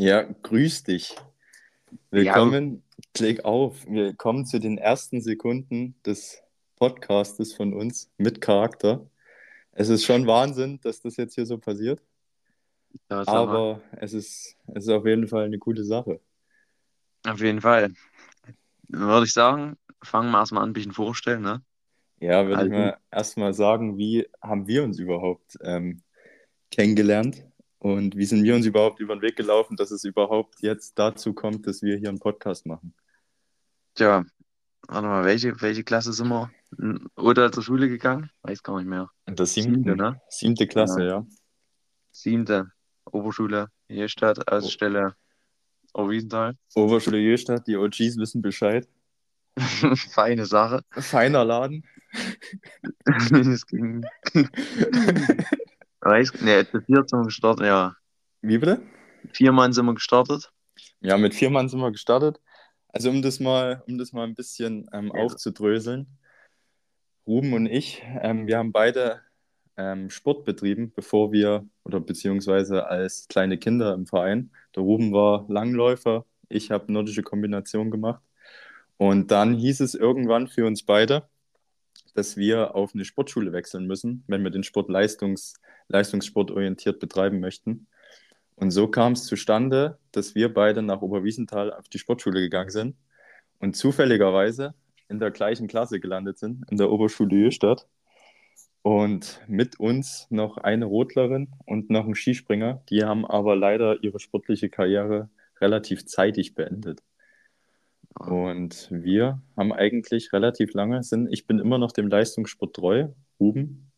Ja, 0.00 0.22
grüß 0.22 0.84
dich. 0.84 1.16
Willkommen, 2.12 2.84
klick 3.14 3.44
auf. 3.44 3.84
Wir 3.88 4.14
kommen 4.14 4.46
zu 4.46 4.60
den 4.60 4.78
ersten 4.78 5.20
Sekunden 5.20 5.96
des 6.06 6.40
Podcastes 6.76 7.52
von 7.52 7.74
uns 7.74 8.08
mit 8.16 8.40
Charakter. 8.40 9.10
Es 9.72 9.88
ist 9.88 10.04
schon 10.04 10.28
Wahnsinn, 10.28 10.78
dass 10.82 11.00
das 11.00 11.16
jetzt 11.16 11.34
hier 11.34 11.46
so 11.46 11.58
passiert, 11.58 12.00
Ja, 13.10 13.26
aber 13.26 13.80
es 13.96 14.12
ist, 14.12 14.56
es 14.68 14.84
ist 14.84 14.88
auf 14.88 15.04
jeden 15.04 15.26
Fall 15.26 15.46
eine 15.46 15.58
gute 15.58 15.82
Sache. 15.84 16.20
Auf 17.26 17.40
jeden 17.40 17.60
Fall. 17.60 17.92
Würde 18.86 19.26
ich 19.26 19.32
sagen, 19.32 19.76
fangen 20.00 20.30
wir 20.30 20.38
erstmal 20.38 20.62
an, 20.62 20.70
ein 20.70 20.74
bisschen 20.74 20.92
vorstellen, 20.92 21.42
ne? 21.42 21.60
Ja, 22.20 22.46
würde 22.46 22.52
ich 22.52 22.58
Also- 22.58 22.70
mal 22.72 22.98
erstmal 23.10 23.52
sagen, 23.52 23.98
wie 23.98 24.28
haben 24.40 24.68
wir 24.68 24.84
uns 24.84 25.00
überhaupt 25.00 25.58
ähm, 25.62 26.02
kennengelernt 26.70 27.44
und 27.78 28.16
wie 28.16 28.24
sind 28.24 28.42
wir 28.42 28.54
uns 28.54 28.66
überhaupt 28.66 29.00
über 29.00 29.14
den 29.14 29.22
Weg 29.22 29.36
gelaufen, 29.36 29.76
dass 29.76 29.90
es 29.90 30.04
überhaupt 30.04 30.60
jetzt 30.60 30.98
dazu 30.98 31.32
kommt, 31.32 31.66
dass 31.66 31.82
wir 31.82 31.96
hier 31.96 32.08
einen 32.08 32.18
Podcast 32.18 32.66
machen. 32.66 32.94
Tja, 33.94 34.24
warte 34.88 35.06
mal, 35.06 35.24
welche, 35.24 35.60
welche 35.60 35.84
Klasse 35.84 36.12
sind 36.12 36.28
wir? 36.28 36.50
Oder 37.16 37.52
zur 37.52 37.62
Schule 37.62 37.88
gegangen? 37.88 38.30
Weiß 38.42 38.62
gar 38.62 38.78
nicht 38.78 38.88
mehr. 38.88 39.10
Und 39.26 39.38
das 39.38 39.54
Siebte, 39.54 39.72
siebte, 39.74 39.96
ne? 39.96 40.20
siebte 40.28 40.66
Klasse, 40.66 41.06
ja. 41.06 41.26
Siebte, 42.12 42.72
Oberschule, 43.04 43.68
Hierstadt, 43.88 44.50
Außenstelle, 44.50 45.14
Oberwiesenthal. 45.94 46.56
Oberschule 46.74 47.18
Jöstadt, 47.18 47.66
die 47.66 47.76
OGs 47.76 48.16
wissen 48.18 48.42
Bescheid. 48.42 48.88
Feine 50.12 50.46
Sache. 50.46 50.82
Feiner 50.90 51.44
Laden. 51.44 51.84
Es 53.32 53.66
ging. 53.66 54.04
Weiß, 56.18 56.34
ne, 56.42 56.68
zu 56.68 56.80
viert 56.80 57.08
sind 57.08 57.20
wir 57.20 57.24
gestartet, 57.26 57.66
ja. 57.66 57.94
Wie 58.42 58.58
bitte? 58.58 58.82
Vier 59.32 59.52
Mann 59.52 59.72
sind 59.72 59.86
wir 59.86 59.94
gestartet. 59.94 60.50
Ja, 61.00 61.16
mit 61.16 61.32
vier 61.32 61.48
Mann 61.48 61.68
sind 61.68 61.78
wir 61.78 61.92
gestartet. 61.92 62.40
Also 62.88 63.10
um 63.10 63.22
das 63.22 63.38
mal, 63.38 63.84
um 63.86 63.98
das 63.98 64.12
mal 64.12 64.24
ein 64.24 64.34
bisschen 64.34 64.90
ähm, 64.92 65.12
Ja. 65.14 65.22
aufzudröseln. 65.22 66.08
Ruben 67.24 67.52
und 67.52 67.66
ich, 67.66 68.02
ähm, 68.20 68.48
wir 68.48 68.58
haben 68.58 68.72
beide 68.72 69.20
ähm, 69.76 70.10
Sport 70.10 70.44
betrieben, 70.44 70.92
bevor 70.92 71.30
wir, 71.30 71.64
oder 71.84 72.00
beziehungsweise 72.00 72.88
als 72.88 73.28
kleine 73.28 73.56
Kinder 73.56 73.94
im 73.94 74.06
Verein. 74.06 74.50
Der 74.74 74.82
Ruben 74.82 75.12
war 75.12 75.46
Langläufer, 75.48 76.24
ich 76.48 76.72
habe 76.72 76.92
nordische 76.92 77.22
Kombination 77.22 77.92
gemacht. 77.92 78.22
Und 78.96 79.30
dann 79.30 79.54
hieß 79.54 79.78
es 79.80 79.94
irgendwann 79.94 80.48
für 80.48 80.66
uns 80.66 80.82
beide, 80.82 81.28
dass 82.14 82.36
wir 82.36 82.74
auf 82.74 82.92
eine 82.94 83.04
Sportschule 83.04 83.52
wechseln 83.52 83.86
müssen, 83.86 84.24
wenn 84.26 84.42
wir 84.42 84.50
den 84.50 84.64
Sport 84.64 84.88
leistungs, 84.88 85.54
leistungssportorientiert 85.88 87.00
betreiben 87.00 87.40
möchten. 87.40 87.86
Und 88.54 88.70
so 88.70 88.88
kam 88.88 89.12
es 89.12 89.24
zustande, 89.24 89.98
dass 90.12 90.34
wir 90.34 90.52
beide 90.52 90.82
nach 90.82 91.00
Oberwiesenthal 91.00 91.72
auf 91.72 91.88
die 91.88 91.98
Sportschule 91.98 92.40
gegangen 92.40 92.70
sind 92.70 92.96
und 93.58 93.76
zufälligerweise 93.76 94.74
in 95.08 95.18
der 95.18 95.30
gleichen 95.30 95.68
Klasse 95.68 96.00
gelandet 96.00 96.38
sind, 96.38 96.64
in 96.70 96.76
der 96.76 96.90
Oberschule 96.90 97.36
Jöstadt. 97.36 97.86
Und 98.82 99.40
mit 99.48 99.78
uns 99.80 100.26
noch 100.30 100.56
eine 100.56 100.86
Rotlerin 100.86 101.48
und 101.66 101.90
noch 101.90 102.06
ein 102.06 102.14
Skispringer. 102.14 102.82
Die 102.88 103.04
haben 103.04 103.26
aber 103.26 103.56
leider 103.56 104.02
ihre 104.02 104.20
sportliche 104.20 104.70
Karriere 104.70 105.28
relativ 105.60 106.06
zeitig 106.06 106.54
beendet. 106.54 107.02
Und 108.14 108.88
wir 108.90 109.42
haben 109.56 109.72
eigentlich 109.72 110.32
relativ 110.32 110.72
lange, 110.74 111.02
sind, 111.02 111.28
ich 111.30 111.46
bin 111.46 111.58
immer 111.58 111.78
noch 111.78 111.92
dem 111.92 112.08
Leistungssport 112.08 112.74
treu. 112.74 113.08
Ruben, 113.38 113.92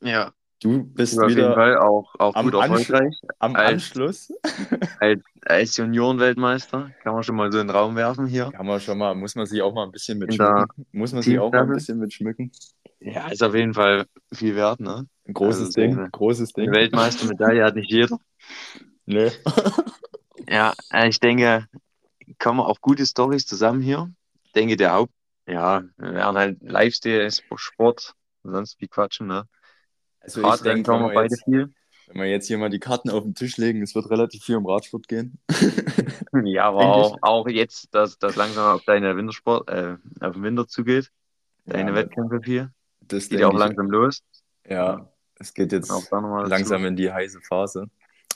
Ja, 0.00 0.32
du 0.62 0.84
bist 0.84 1.18
auf 1.18 1.28
jeden 1.28 1.38
wieder 1.40 1.54
Fall 1.54 1.78
auch, 1.78 2.14
auch 2.18 2.34
am 2.34 2.44
gut 2.50 2.54
erfolgreich. 2.54 3.20
am 3.38 3.54
als- 3.56 3.72
Anschluss. 3.72 4.32
Als, 5.00 5.20
als 5.46 5.76
Juniorenweltmeister 5.76 6.90
kann 7.02 7.14
man 7.14 7.22
schon 7.22 7.36
mal 7.36 7.50
so 7.52 7.60
in 7.60 7.68
den 7.68 7.76
Raum 7.76 7.94
werfen 7.94 8.26
hier. 8.26 8.50
Kann 8.50 8.66
man 8.66 8.80
schon 8.80 8.98
mal, 8.98 9.14
muss 9.14 9.34
man 9.36 9.46
sich 9.46 9.62
auch 9.62 9.72
mal 9.72 9.84
ein 9.84 9.92
bisschen 9.92 10.18
mit 10.18 10.32
In 10.32 10.38
der 10.38 10.46
schmücken. 10.68 10.86
Muss 10.92 11.12
man 11.12 11.22
sich 11.22 11.38
auch 11.38 11.52
mal 11.52 11.62
ein 11.62 11.68
bisschen 11.68 11.98
mit 11.98 12.12
schmücken. 12.12 12.50
Ja, 13.00 13.28
ist 13.28 13.42
auf 13.44 13.54
jeden 13.54 13.74
Fall 13.74 14.06
viel 14.32 14.56
wert, 14.56 14.80
ne? 14.80 15.06
Ein 15.26 15.34
großes 15.34 15.60
Also 15.60 15.70
so 15.72 15.80
Ding, 15.80 15.98
eine- 15.98 16.10
großes 16.10 16.52
Ding. 16.52 16.72
Weltmeistermedaille 16.72 17.64
hat 17.64 17.76
nicht 17.76 17.90
jeder. 17.90 18.18
Nee. 19.06 19.30
Ja, 20.48 20.72
äh, 20.92 21.08
ich 21.08 21.20
denke, 21.20 21.66
kommen 22.38 22.60
auch 22.60 22.80
gute 22.80 23.04
Stories 23.04 23.44
zusammen 23.44 23.82
hier. 23.82 24.10
Ich 24.44 24.52
denke, 24.52 24.76
der 24.76 24.94
Haupt, 24.94 25.12
ja, 25.46 25.82
wir 25.98 26.14
werden 26.14 26.36
halt 26.38 26.62
Lifestyle, 26.62 27.28
Sport, 27.56 28.14
und 28.42 28.52
sonst 28.52 28.80
wie 28.80 28.88
quatschen, 28.88 29.26
ne? 29.26 29.44
Also 30.36 30.40
ich 30.40 30.46
Radrennen 30.46 30.84
denke, 30.84 31.00
wir 31.00 31.14
beide 31.14 31.34
jetzt, 31.34 31.44
viel. 31.44 31.70
wenn 32.08 32.16
wir 32.22 32.26
jetzt 32.30 32.46
hier 32.46 32.58
mal 32.58 32.70
die 32.70 32.78
Karten 32.78 33.10
auf 33.10 33.22
den 33.22 33.34
Tisch 33.34 33.56
legen, 33.56 33.82
es 33.82 33.94
wird 33.94 34.10
relativ 34.10 34.42
viel 34.44 34.56
um 34.56 34.66
Radsport 34.66 35.08
gehen. 35.08 35.38
Ja, 36.44 36.64
aber 36.68 36.80
auch, 36.94 37.16
auch 37.22 37.48
jetzt, 37.48 37.88
dass 37.94 38.18
das 38.18 38.36
langsam 38.36 38.76
auf 38.76 38.84
deine 38.84 39.16
Wintersport, 39.16 39.68
äh, 39.70 39.96
auf 40.20 40.34
den 40.34 40.42
Winter 40.42 40.68
zugeht, 40.68 41.10
deine 41.64 41.90
Ja, 41.90 41.96
Wettkämpfe 41.96 42.40
viel. 42.42 42.70
Das 43.00 43.28
Geht 43.28 43.40
ja 43.40 43.46
auch 43.46 43.50
denke 43.52 43.64
ich- 43.64 43.68
langsam 43.76 43.90
los. 43.90 44.22
Ja, 44.68 45.08
es 45.36 45.54
geht 45.54 45.72
jetzt 45.72 45.90
langsam 46.10 46.84
in 46.84 46.96
die 46.96 47.10
heiße 47.10 47.40
Phase. 47.40 47.86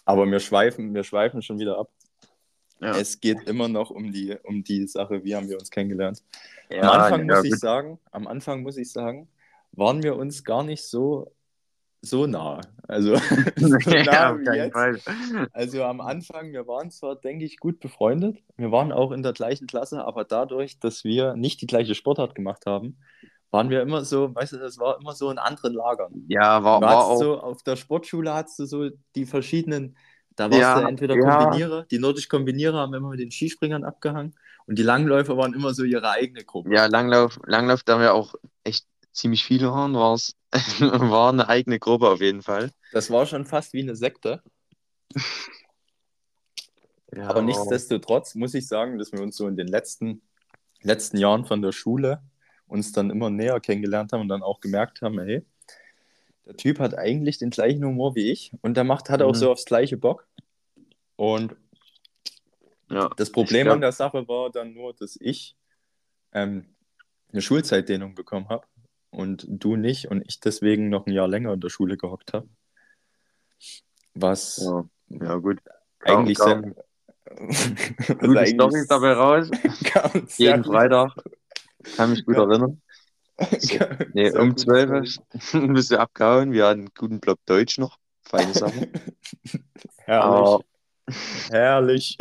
Aber 0.06 0.26
wir 0.26 0.40
schweifen, 0.40 0.94
wir 0.94 1.04
schweifen 1.04 1.42
schon 1.42 1.58
wieder 1.58 1.78
ab. 1.78 1.90
Ja. 2.80 2.96
Es 2.96 3.20
geht 3.20 3.42
immer 3.46 3.68
noch 3.68 3.90
um 3.90 4.10
die, 4.10 4.36
um 4.42 4.64
die 4.64 4.86
Sache, 4.88 5.22
wie 5.22 5.36
haben 5.36 5.48
wir 5.48 5.58
uns 5.58 5.70
kennengelernt. 5.70 6.22
Ja, 6.70 6.82
am 6.82 7.00
Anfang 7.00 7.28
ja, 7.28 7.36
muss 7.36 7.44
ich 7.44 7.56
sagen, 7.56 7.98
am 8.10 8.26
Anfang 8.26 8.62
muss 8.62 8.76
ich 8.78 8.90
sagen, 8.90 9.28
waren 9.72 10.02
wir 10.02 10.16
uns 10.16 10.42
gar 10.44 10.64
nicht 10.64 10.82
so, 10.82 11.30
so 12.02 12.26
nah. 12.26 12.60
Also, 12.88 13.16
so 13.56 13.98
nah 13.98 14.36
ja. 14.44 14.70
Also 15.52 15.84
am 15.84 16.00
Anfang, 16.00 16.52
wir 16.52 16.66
waren 16.66 16.90
zwar, 16.90 17.16
denke 17.16 17.44
ich, 17.44 17.58
gut 17.58 17.80
befreundet. 17.80 18.38
Wir 18.56 18.72
waren 18.72 18.92
auch 18.92 19.12
in 19.12 19.22
der 19.22 19.32
gleichen 19.32 19.66
Klasse, 19.66 20.04
aber 20.04 20.24
dadurch, 20.24 20.78
dass 20.80 21.04
wir 21.04 21.34
nicht 21.36 21.60
die 21.62 21.66
gleiche 21.66 21.94
Sportart 21.94 22.34
gemacht 22.34 22.66
haben, 22.66 22.98
waren 23.50 23.70
wir 23.70 23.82
immer 23.82 24.04
so, 24.04 24.34
weißt 24.34 24.54
du, 24.54 24.58
das 24.58 24.78
war 24.78 24.98
immer 25.00 25.12
so 25.14 25.30
in 25.30 25.38
anderen 25.38 25.74
Lagern. 25.74 26.24
Ja, 26.28 26.62
war, 26.64 26.84
war 26.86 27.04
auch. 27.06 27.16
so, 27.16 27.40
auf 27.40 27.62
der 27.62 27.76
Sportschule 27.76 28.34
hattest 28.34 28.58
du 28.60 28.66
so 28.66 28.90
die 29.14 29.26
verschiedenen, 29.26 29.96
da 30.36 30.50
warst 30.50 30.74
Ja, 30.74 30.76
du 30.76 30.80
entweder 30.80 31.16
ja. 31.16 31.18
Kombinierer, 31.18 31.84
die 31.90 31.98
nordisch 31.98 32.28
Kombinierer 32.28 32.78
haben 32.78 32.94
immer 32.94 33.10
mit 33.10 33.20
den 33.20 33.30
Skispringern 33.30 33.84
abgehangen 33.84 34.34
und 34.66 34.78
die 34.78 34.82
Langläufer 34.82 35.36
waren 35.36 35.54
immer 35.54 35.74
so 35.74 35.84
ihre 35.84 36.10
eigene 36.10 36.44
Gruppe. 36.44 36.74
Ja, 36.74 36.86
Langlauf, 36.86 37.38
Langlauf, 37.46 37.82
da 37.82 37.98
wir 38.00 38.14
auch 38.14 38.34
echt 38.64 38.86
ziemlich 39.12 39.44
viele 39.44 39.70
waren, 39.72 39.94
war's, 39.94 40.34
war 40.80 41.30
eine 41.32 41.48
eigene 41.48 41.78
Gruppe 41.78 42.08
auf 42.10 42.20
jeden 42.20 42.42
Fall. 42.42 42.70
Das 42.92 43.10
war 43.10 43.26
schon 43.26 43.46
fast 43.46 43.72
wie 43.72 43.80
eine 43.82 43.96
Sekte. 43.96 44.42
Ja, 47.14 47.28
Aber 47.28 47.42
nichtsdestotrotz 47.42 48.34
muss 48.34 48.54
ich 48.54 48.66
sagen, 48.66 48.98
dass 48.98 49.12
wir 49.12 49.20
uns 49.20 49.36
so 49.36 49.46
in 49.46 49.56
den 49.56 49.68
letzten, 49.68 50.22
letzten 50.82 51.18
Jahren 51.18 51.44
von 51.44 51.60
der 51.62 51.72
Schule 51.72 52.22
uns 52.66 52.92
dann 52.92 53.10
immer 53.10 53.28
näher 53.28 53.60
kennengelernt 53.60 54.12
haben 54.12 54.22
und 54.22 54.28
dann 54.28 54.42
auch 54.42 54.60
gemerkt 54.60 55.02
haben, 55.02 55.18
hey, 55.20 55.44
der 56.46 56.56
Typ 56.56 56.78
hat 56.78 56.96
eigentlich 56.96 57.38
den 57.38 57.50
gleichen 57.50 57.84
Humor 57.84 58.14
wie 58.14 58.30
ich 58.30 58.52
und 58.62 58.76
der 58.76 58.84
macht, 58.84 59.10
hat 59.10 59.20
auch 59.22 59.32
Mhm. 59.32 59.36
so 59.38 59.52
aufs 59.52 59.64
gleiche 59.66 59.96
Bock. 59.98 60.26
Und 61.16 61.54
ja. 62.90 63.10
das 63.16 63.30
Problem 63.30 63.64
glaub- 63.64 63.74
an 63.74 63.80
der 63.82 63.92
Sache 63.92 64.26
war 64.26 64.50
dann 64.50 64.72
nur, 64.72 64.94
dass 64.94 65.16
ich 65.20 65.54
ähm, 66.32 66.74
eine 67.30 67.42
Schulzeitdehnung 67.42 68.14
bekommen 68.14 68.48
habe 68.48 68.66
und 69.12 69.46
du 69.48 69.76
nicht 69.76 70.10
und 70.10 70.24
ich 70.26 70.40
deswegen 70.40 70.88
noch 70.88 71.06
ein 71.06 71.12
Jahr 71.12 71.28
länger 71.28 71.52
in 71.52 71.60
der 71.60 71.68
Schule 71.68 71.96
gehockt 71.96 72.32
habe. 72.32 72.48
Was 74.14 74.58
Ja, 74.58 74.84
ja, 75.08 75.36
gut. 75.36 75.60
eigentlich 76.00 76.38
kaum- 76.38 76.74
sehr. 76.74 76.74
Gute 78.18 78.40
eigentlich 78.40 78.54
Stories 78.54 78.86
dabei 78.88 79.12
raus. 79.12 79.48
Jeden 80.36 80.64
Freitag. 80.64 81.12
Kann 81.96 82.10
mich 82.10 82.24
gut 82.24 82.36
erinnern. 82.36 82.80
Nee, 84.12 84.30
Sehr 84.30 84.40
um 84.40 84.50
gute 84.50 84.62
12 84.64 85.08
Story. 85.40 85.66
bist 85.72 85.90
du 85.90 85.98
abgehauen. 85.98 86.52
Wir 86.52 86.66
hatten 86.66 86.80
einen 86.80 86.90
guten 86.96 87.18
Block 87.18 87.38
Deutsch 87.46 87.78
noch. 87.78 87.98
Feine 88.22 88.52
Sache. 88.54 88.88
Herrlich. 90.04 90.08
Aber 90.08 90.60
Herrlich. 91.50 92.18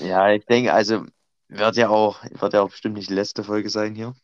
ja, 0.00 0.32
ich 0.34 0.44
denke, 0.46 0.72
also 0.74 1.06
wird 1.48 1.76
ja 1.76 1.88
auch, 1.88 2.22
wird 2.24 2.52
ja 2.52 2.62
auch 2.62 2.70
bestimmt 2.70 2.96
nicht 2.96 3.10
die 3.10 3.14
letzte 3.14 3.44
Folge 3.44 3.70
sein 3.70 3.94
hier. 3.94 4.14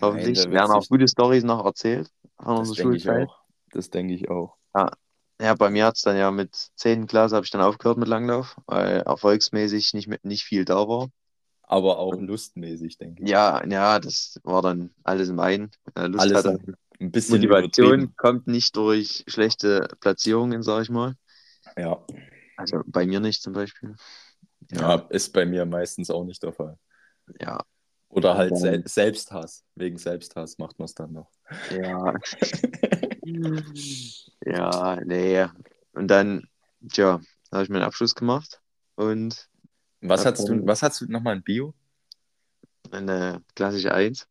Hoffentlich. 0.00 0.38
wird 0.38 0.50
werden 0.52 0.72
auch 0.72 0.86
gute 0.88 1.08
Stories 1.08 1.44
noch 1.44 1.64
erzählt 1.64 2.10
von 2.38 2.56
Das 2.56 2.68
unserer 2.68 2.76
denke 2.76 2.96
ich 2.96 3.04
Schulzeit. 3.04 3.28
auch. 3.28 3.40
Das 3.72 3.90
denke 3.90 4.14
ich 4.14 4.30
auch. 4.30 4.56
Ja, 5.40 5.54
bei 5.54 5.70
mir 5.70 5.86
hat 5.86 5.96
es 5.96 6.02
dann 6.02 6.16
ja 6.16 6.30
mit 6.30 6.54
10. 6.76 7.06
Klasse 7.06 7.34
habe 7.34 7.44
ich 7.44 7.50
dann 7.50 7.62
aufgehört 7.62 7.96
mit 7.98 8.08
Langlauf, 8.08 8.56
weil 8.66 9.00
erfolgsmäßig 9.00 9.94
nicht, 9.94 10.06
mit, 10.06 10.24
nicht 10.24 10.44
viel 10.44 10.64
da 10.64 10.86
war. 10.86 11.08
Aber 11.62 11.98
auch 11.98 12.14
lustmäßig, 12.14 12.98
denke 12.98 13.22
ich. 13.22 13.30
Ja, 13.30 13.64
ja, 13.66 13.98
das 14.00 14.38
war 14.42 14.60
dann 14.60 14.90
alles 15.04 15.28
im 15.28 15.40
einen. 15.40 15.70
Lust 15.96 16.20
Alles 16.20 16.44
hat 16.44 16.60
ein 16.98 17.10
bisschen 17.10 17.36
Motivation 17.36 17.86
übertrieben. 17.86 18.14
kommt 18.16 18.46
nicht 18.48 18.76
durch 18.76 19.24
schlechte 19.28 19.88
Platzierungen, 20.00 20.62
sag 20.62 20.82
ich 20.82 20.90
mal. 20.90 21.14
Ja. 21.76 22.04
Also 22.56 22.82
bei 22.86 23.06
mir 23.06 23.20
nicht 23.20 23.42
zum 23.42 23.52
Beispiel. 23.54 23.94
Ja, 24.72 24.94
ist 25.10 25.32
bei 25.32 25.46
mir 25.46 25.64
meistens 25.66 26.10
auch 26.10 26.24
nicht 26.24 26.42
der 26.42 26.52
Fall. 26.52 26.78
Ja, 27.40 27.60
Oder 28.08 28.36
halt 28.36 28.50
Ja. 28.52 28.56
Sel 28.56 28.82
Selbsthass. 28.86 29.64
Wegen 29.76 29.96
Selbsthass 29.98 30.58
macht 30.58 30.78
man 30.78 30.86
es 30.86 30.94
dann 30.94 31.12
noch. 31.12 31.30
ja. 31.70 32.14
ja, 34.44 34.98
nee. 35.04 35.46
Und 35.92 36.08
dann, 36.08 36.48
tja, 36.88 37.20
habe 37.52 37.62
ich 37.62 37.68
meinen 37.68 37.82
Abschluss 37.82 38.14
gemacht. 38.14 38.60
und 38.96 39.48
Was 40.00 40.24
hast 40.26 40.48
du, 40.48 40.66
was 40.66 40.82
hast 40.82 41.00
du 41.00 41.06
nochmal 41.10 41.36
in 41.36 41.42
Bio? 41.42 41.74
eine 42.92 43.42
klassische 43.54 43.94
Eins. 43.94 44.26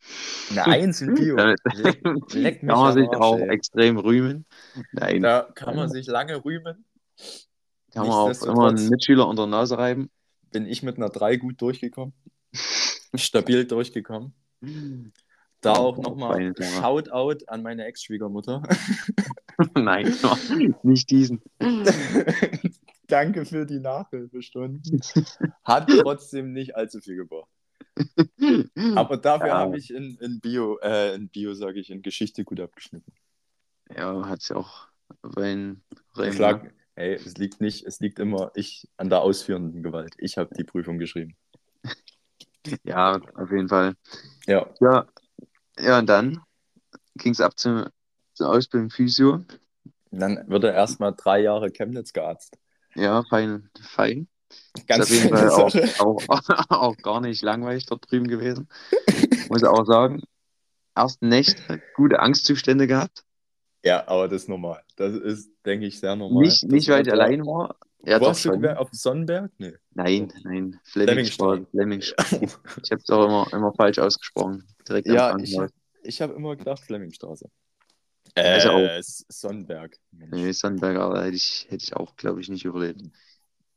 Eine 0.49 0.65
Eins 0.65 1.01
in 1.01 1.13
Bio. 1.13 1.35
Damit 1.37 1.59
Leck, 2.33 2.59
kann 2.59 2.67
man 2.67 2.93
sich 2.93 3.07
Arsch, 3.07 3.17
auch 3.19 3.37
ey. 3.39 3.49
extrem 3.49 3.97
rühmen. 3.97 4.45
Nein, 4.91 5.21
Da 5.21 5.43
kann 5.55 5.75
man 5.75 5.89
sich 5.89 6.07
lange 6.07 6.43
rühmen. 6.43 6.85
kann 7.93 8.07
man 8.07 8.11
auch 8.15 8.41
immer 8.43 8.67
einen 8.69 8.89
Mitschüler 8.89 9.27
unter 9.27 9.45
die 9.45 9.51
Nase 9.51 9.77
reiben. 9.77 10.09
Bin 10.51 10.65
ich 10.65 10.83
mit 10.83 10.97
einer 10.97 11.09
3 11.09 11.37
gut 11.37 11.61
durchgekommen. 11.61 12.13
Stabil 13.15 13.65
durchgekommen. 13.65 14.33
Da 15.61 15.73
auch 15.73 15.97
nochmal 15.97 16.33
Feine 16.35 16.53
Sache. 16.57 16.81
Shoutout 16.81 17.45
an 17.47 17.63
meine 17.63 17.85
Ex-Schwiegermutter. 17.85 18.63
Nein, 19.75 20.13
nicht 20.83 21.09
diesen. 21.11 21.41
Danke 23.07 23.45
für 23.45 23.65
die 23.65 23.79
Nachhilfestunden. 23.79 25.01
Hat 25.63 25.89
trotzdem 25.89 26.53
nicht 26.53 26.75
allzu 26.75 27.01
viel 27.01 27.15
gebracht. 27.17 27.49
Aber 28.95 29.17
dafür 29.17 29.47
Ja. 29.47 29.57
habe 29.57 29.77
ich 29.77 29.93
in, 29.93 30.15
in 30.21 30.39
Bio, 30.39 30.77
äh, 30.79 31.15
in 31.15 31.27
Bio 31.29 31.53
sage 31.53 31.79
ich, 31.79 31.89
in 31.89 32.01
Geschichte 32.01 32.43
gut 32.45 32.59
abgeschnitten. 32.59 33.11
Ja, 33.93 34.27
hat 34.27 34.41
sie 34.41 34.55
auch 34.55 34.87
Ich 35.35 36.37
lag, 36.37 36.63
hey, 36.99 37.13
es 37.13 37.37
liegt 37.37 37.61
nicht, 37.61 37.85
es 37.85 38.01
liegt 38.01 38.19
immer 38.19 38.51
ich 38.55 38.89
an 38.97 39.09
der 39.09 39.21
ausführenden 39.21 39.81
Gewalt. 39.83 40.15
Ich 40.17 40.37
habe 40.37 40.53
die 40.53 40.65
Prüfung 40.65 40.99
geschrieben. 40.99 41.35
Ja, 42.83 43.21
auf 43.35 43.51
jeden 43.51 43.69
Fall. 43.69 43.95
Ja, 44.45 44.69
Ja, 44.81 45.07
ja 45.79 45.99
und 45.99 46.07
dann 46.07 46.41
ging 47.15 47.31
es 47.31 47.39
ab 47.39 47.57
zum, 47.57 47.85
zur 48.33 48.49
Ausbildung 48.49 48.89
Physio. 48.89 49.45
dann 50.11 50.43
wird 50.49 50.65
er 50.65 50.73
erstmal 50.73 51.15
drei 51.15 51.39
Jahre 51.39 51.71
Chemnitz 51.71 52.11
gearzt. 52.11 52.57
Ja, 52.95 53.23
fein, 53.29 53.69
fein. 53.81 54.27
Ganz 54.85 55.09
ist 55.09 55.17
auf 55.17 55.23
jeden 55.23 55.37
Fall 55.37 55.49
auch, 55.49 56.27
auch, 56.27 56.69
auch 56.69 56.97
gar 56.97 57.21
nicht 57.21 57.41
langweilig 57.43 57.85
dort 57.85 58.11
drüben 58.11 58.27
gewesen. 58.27 58.67
Muss 59.47 59.61
ich 59.61 59.67
auch 59.67 59.85
sagen. 59.85 60.23
Ersten 60.95 61.29
Nächte 61.29 61.81
gute 61.95 62.19
Angstzustände 62.19 62.87
gehabt. 62.87 63.23
Ja, 63.83 64.07
aber 64.07 64.27
das 64.27 64.43
ist 64.43 64.49
normal. 64.49 64.83
Das 64.95 65.13
ist, 65.13 65.51
denke 65.65 65.85
ich, 65.85 65.99
sehr 65.99 66.15
normal. 66.15 66.43
Nicht, 66.43 66.63
Das 66.63 66.71
nicht 66.71 66.89
weil 66.89 67.07
ich 67.07 67.11
allein 67.11 67.45
war. 67.45 67.77
Ja, 68.05 68.19
hast 68.19 68.45
du 68.45 68.51
schon. 68.51 68.65
auf 68.67 68.89
dem 68.91 68.95
Sonnenberg? 68.97 69.51
Nee. 69.57 69.73
Nein, 69.93 70.31
nein. 70.43 70.79
Flemmingstraße. 70.85 71.65
Flemmingstraße. 71.71 72.39
Ich 72.83 72.91
habe 72.91 73.01
es 73.01 73.09
auch 73.09 73.25
immer, 73.25 73.47
immer 73.53 73.73
falsch 73.73 73.99
ausgesprochen. 73.99 74.63
Direkt 74.87 75.07
Ja, 75.07 75.31
am 75.31 75.43
ich, 75.43 75.57
ich 76.03 76.21
habe 76.21 76.33
immer 76.33 76.55
gedacht 76.55 76.79
Flemmingstraße. 76.81 77.49
Also 78.35 78.69
Äh, 78.69 78.97
S- 78.99 79.25
Sonnenberg. 79.29 79.97
Mensch, 80.11 80.31
Nee, 80.31 80.51
Sonnenberger 80.53 81.23
hätte 81.23 81.35
ich, 81.35 81.65
hätte 81.69 81.83
ich 81.83 81.95
auch, 81.95 82.15
glaube 82.15 82.41
ich, 82.41 82.49
nicht 82.49 82.65
überlebt. 82.65 83.01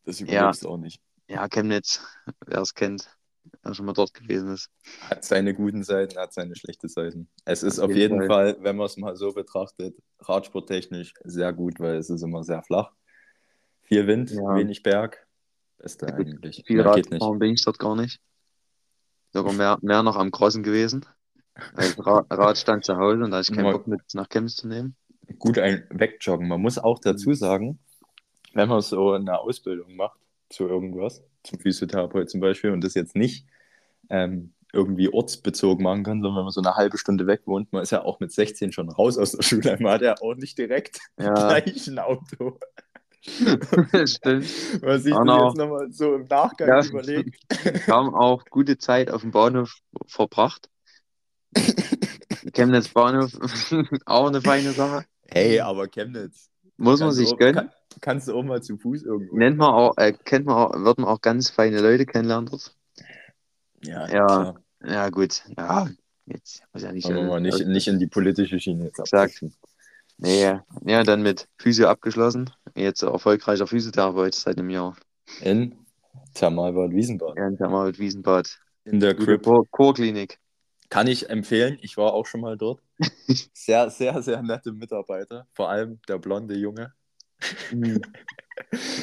das 0.04 0.20
überlebst 0.20 0.64
du 0.64 0.68
auch 0.68 0.76
nicht. 0.78 1.00
Ja, 1.28 1.48
Chemnitz, 1.48 2.00
wer 2.46 2.60
es 2.60 2.74
kennt, 2.74 3.08
wer 3.62 3.74
schon 3.74 3.86
mal 3.86 3.92
dort 3.92 4.14
gewesen 4.14 4.52
ist. 4.52 4.70
Hat 5.02 5.24
seine 5.24 5.54
guten 5.54 5.82
Seiten, 5.84 6.18
hat 6.18 6.32
seine 6.32 6.56
schlechten 6.56 6.88
Seiten. 6.88 7.28
Es 7.44 7.62
ist 7.62 7.78
Auf 7.78 7.90
auf 7.90 7.96
jeden 7.96 8.14
jeden 8.20 8.26
Fall, 8.28 8.56
wenn 8.60 8.76
man 8.76 8.86
es 8.86 8.96
mal 8.96 9.16
so 9.16 9.32
betrachtet, 9.32 9.96
radsporttechnisch 10.20 11.14
sehr 11.24 11.52
gut, 11.52 11.78
weil 11.80 11.96
es 11.96 12.10
ist 12.10 12.22
immer 12.22 12.42
sehr 12.44 12.62
flach. 12.62 12.92
Viel 13.82 14.06
Wind, 14.06 14.30
Ja. 14.30 14.54
wenig 14.56 14.82
Berg. 14.82 15.26
Beste 15.78 16.06
Ja, 16.06 16.14
eigentlich. 16.14 16.62
Viel 16.66 16.76
Mehr 16.76 16.86
Rad 16.86 16.96
geht 16.96 17.10
nicht. 17.10 17.20
gefahren 17.20 17.38
bin 17.38 17.52
ich 17.54 17.64
dort 17.64 17.78
gar 17.78 17.96
nicht. 17.96 18.20
Sogar 19.32 19.52
mehr, 19.52 19.78
mehr 19.82 20.02
noch 20.02 20.16
am 20.16 20.30
Crossen 20.30 20.62
gewesen. 20.62 21.06
Das 21.74 21.98
Ra 22.04 22.24
Rad 22.30 22.58
stand 22.58 22.84
zu 22.84 22.96
Hause 22.96 23.24
und 23.24 23.30
da 23.30 23.38
hatte 23.38 23.50
ich 23.50 23.56
keinen 23.56 23.66
Ja. 23.66 23.72
Bock 23.72 23.86
mit 23.86 24.00
nach 24.14 24.28
Chemnitz 24.28 24.56
zu 24.56 24.68
nehmen. 24.68 24.96
Gut 25.38 25.58
ein 25.58 25.86
Wegjoggen. 25.90 26.48
Man 26.48 26.60
muss 26.60 26.78
auch 26.78 26.98
dazu 26.98 27.32
sagen, 27.34 27.78
wenn 28.54 28.68
man 28.68 28.80
so 28.82 29.12
eine 29.12 29.38
Ausbildung 29.38 29.96
macht 29.96 30.18
zu 30.50 30.66
irgendwas, 30.68 31.22
zum 31.44 31.58
Physiotherapeut 31.60 32.30
zum 32.30 32.40
Beispiel, 32.40 32.70
und 32.70 32.82
das 32.82 32.94
jetzt 32.94 33.16
nicht 33.16 33.46
ähm, 34.10 34.52
irgendwie 34.72 35.12
ortsbezogen 35.12 35.82
machen 35.84 36.02
kann, 36.04 36.22
sondern 36.22 36.38
wenn 36.38 36.44
man 36.44 36.52
so 36.52 36.60
eine 36.62 36.74
halbe 36.76 36.98
Stunde 36.98 37.26
weg 37.26 37.42
wohnt, 37.46 37.72
man 37.72 37.82
ist 37.82 37.90
ja 37.92 38.02
auch 38.02 38.20
mit 38.20 38.32
16 38.32 38.72
schon 38.72 38.88
raus 38.90 39.18
aus 39.18 39.32
der 39.32 39.42
Schule, 39.42 39.76
man 39.80 39.92
hat 39.94 40.02
ja 40.02 40.14
auch 40.20 40.34
nicht 40.34 40.58
direkt 40.58 40.98
Ja, 41.18 41.34
gleich 41.48 41.86
ein 41.88 41.98
Auto. 41.98 42.58
stimmt. 44.06 44.46
Was 44.82 45.06
ich 45.06 45.14
Auch 45.14 45.20
mir 45.20 45.26
noch. 45.26 45.46
jetzt 45.46 45.56
nochmal 45.56 45.92
so 45.92 46.14
im 46.16 46.26
Nachgang 46.26 46.68
Ja. 46.68 46.82
überlege. 46.82 47.30
Haben 47.88 48.14
auch 48.14 48.44
gute 48.50 48.78
Zeit 48.78 49.10
auf 49.10 49.20
dem 49.22 49.30
Bahnhof 49.30 49.76
verbracht. 50.08 50.68
Chemnitz 52.52 52.88
Bahnhof, 52.88 53.30
auch 54.06 54.26
eine 54.26 54.40
feine 54.42 54.72
Sache. 54.72 55.04
Hey, 55.28 55.60
aber 55.60 55.88
Chemnitz. 55.88 56.51
Muss 56.82 57.00
man 57.00 57.12
sich 57.12 57.32
auch- 57.32 57.38
gönnen. 57.38 57.54
Kann, 57.54 57.70
kannst 58.00 58.28
du 58.28 58.34
auch 58.36 58.42
mal 58.42 58.62
zu 58.62 58.76
Fuß 58.76 59.02
irgendwo. 59.04 59.36
Nennt 59.36 59.56
man 59.56 59.70
auch, 59.72 59.96
äh, 59.96 60.12
kennt 60.12 60.46
man 60.46 60.56
auch, 60.56 60.72
wird 60.84 60.98
man 60.98 61.08
auch 61.08 61.20
ganz 61.20 61.50
feine 61.50 61.80
Leute 61.80 62.06
kennenlernen 62.06 62.46
dort. 62.50 62.74
Ja, 63.84 64.08
Ja. 64.08 64.26
klar. 64.26 64.60
Ja, 64.84 65.08
gut. 65.10 65.42
Ja, 65.56 65.88
jetzt 66.26 66.62
muss 66.72 66.82
ja 66.82 66.92
nicht. 66.92 67.06
Wollen 67.06 67.16
wir 67.16 67.24
mal 67.24 67.40
nicht, 67.40 67.66
nicht 67.66 67.88
in 67.88 67.98
die 67.98 68.06
politische 68.06 68.58
Schiene 68.58 68.84
jetzt 68.86 68.98
Exakt. 68.98 69.44
Nee, 70.18 70.56
ja, 70.84 71.02
dann 71.04 71.22
mit 71.22 71.48
Physio 71.58 71.88
abgeschlossen. 71.88 72.50
Jetzt 72.76 73.02
erfolgreicher 73.02 73.66
Physiotherapeut 73.66 74.34
seit 74.34 74.58
einem 74.58 74.70
Jahr. 74.70 74.96
In 75.40 75.74
Thermalbad 76.34 76.90
Wiesenbad. 76.92 77.36
Ja, 77.36 77.48
in 77.48 77.56
Thermal 77.56 77.96
Wiesenbad. 77.98 78.58
In 78.84 79.00
der. 79.00 79.14
Chor- 79.16 79.66
Chorklinik. 79.70 80.38
Kann 80.90 81.06
ich 81.06 81.28
empfehlen. 81.30 81.78
Ich 81.80 81.96
war 81.96 82.12
auch 82.12 82.26
schon 82.26 82.40
mal 82.40 82.56
dort. 82.56 82.80
Sehr, 83.54 83.90
sehr, 83.90 84.22
sehr 84.22 84.42
nette 84.42 84.72
Mitarbeiter. 84.72 85.46
Vor 85.52 85.70
allem 85.70 86.00
der 86.08 86.18
blonde 86.18 86.54
Junge. 86.54 86.92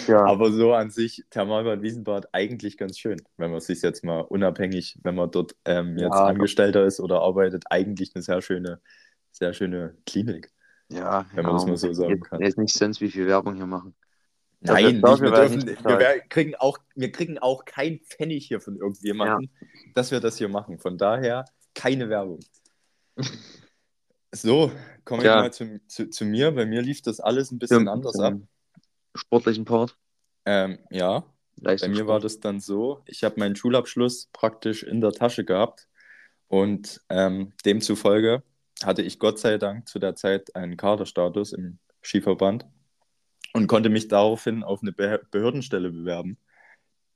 Ja, 0.08 0.26
Aber 0.26 0.52
so 0.52 0.74
an 0.74 0.92
sich, 0.92 1.26
Thermalbad 1.32 1.82
Wiesenbad, 1.82 2.28
eigentlich 2.34 2.78
ganz 2.78 2.98
schön. 3.00 3.22
Wenn 3.38 3.50
man 3.50 3.58
es 3.58 3.66
sich 3.66 3.82
jetzt 3.82 4.04
mal 4.04 4.22
unabhängig, 4.22 5.00
wenn 5.04 5.16
man 5.16 5.32
dort 5.32 5.56
ähm, 5.66 5.98
jetzt 5.98 6.14
Ja, 6.14 6.26
Angestellter 6.26 6.86
ist 6.86 7.00
oder 7.00 7.22
arbeitet, 7.22 7.64
eigentlich 7.70 8.12
eine 8.16 8.22
sehr 8.22 8.42
schöne, 8.42 8.80
sehr 9.32 9.54
schöne 9.54 9.98
Klinik. 10.06 10.52
ja, 10.90 11.26
wenn 11.34 11.46
man 11.46 11.56
das 11.56 11.66
mal 11.66 11.78
so 11.78 11.92
sagen 11.94 12.22
kann. 12.22 12.42
Jetzt 12.42 12.58
nicht 12.58 12.76
sonst 12.76 13.02
wie 13.02 13.10
viel 13.10 13.28
Werbung 13.28 13.56
hier 13.56 13.66
machen. 13.66 13.96
Nein, 14.62 15.02
nicht, 15.02 15.04
wir, 15.04 15.32
dürfen, 15.32 15.60
nicht 15.60 15.84
wir, 15.84 16.20
kriegen 16.30 16.56
auch, 16.56 16.78
wir 16.96 17.12
kriegen 17.12 17.40
auch 17.40 17.66
keinen 17.66 18.00
Pfennig 18.00 18.46
hier 18.48 18.60
von 18.60 18.76
irgendjemandem, 18.76 19.50
dass 19.96 20.12
wir 20.12 20.20
das 20.20 20.38
hier 20.38 20.50
machen. 20.50 20.78
Von 20.80 20.98
daher 20.98 21.46
keine 21.74 22.10
Werbung. 22.10 22.40
So, 24.32 24.72
kommen 25.06 25.24
wir 25.24 25.30
Ja. 25.30 25.36
mal 25.42 25.54
zu, 25.54 25.80
zu, 25.88 26.10
zu 26.10 26.26
mir. 26.26 26.52
Bei 26.52 26.66
mir 26.66 26.82
lief 26.82 27.02
das 27.02 27.20
alles 27.20 27.52
ein 27.52 27.60
bisschen 27.60 27.80
Zum- 27.80 27.88
anders 27.88 28.20
ab. 28.20 28.36
Sportlichen 29.16 29.66
Part. 29.66 29.98
Ähm, 30.46 30.80
ja, 30.92 31.26
bei 31.58 31.88
mir 31.90 32.08
war 32.08 32.20
das 32.20 32.40
dann 32.40 32.60
so, 32.60 33.02
ich 33.06 33.24
habe 33.24 33.40
meinen 33.40 33.56
Schulabschluss 33.56 34.30
praktisch 34.32 34.84
in 34.84 35.02
der 35.02 35.12
Tasche 35.12 35.44
gehabt 35.44 35.88
und 36.48 37.02
ähm, 37.10 37.54
demzufolge 37.66 38.44
hatte 38.84 39.02
ich 39.02 39.20
Gott 39.20 39.40
sei 39.40 39.58
Dank 39.58 39.90
zu 39.90 40.00
der 40.00 40.16
Zeit 40.16 40.56
einen 40.56 40.78
Kaderstatus 40.78 41.52
im 41.54 41.80
Skiverband 42.02 42.66
und 43.54 43.68
konnte 43.68 43.90
mich 43.90 44.08
daraufhin 44.08 44.64
auf 44.64 44.82
eine 44.82 44.92
Be 44.94 45.22
Behördenstelle 45.32 45.92
bewerben. 45.92 46.38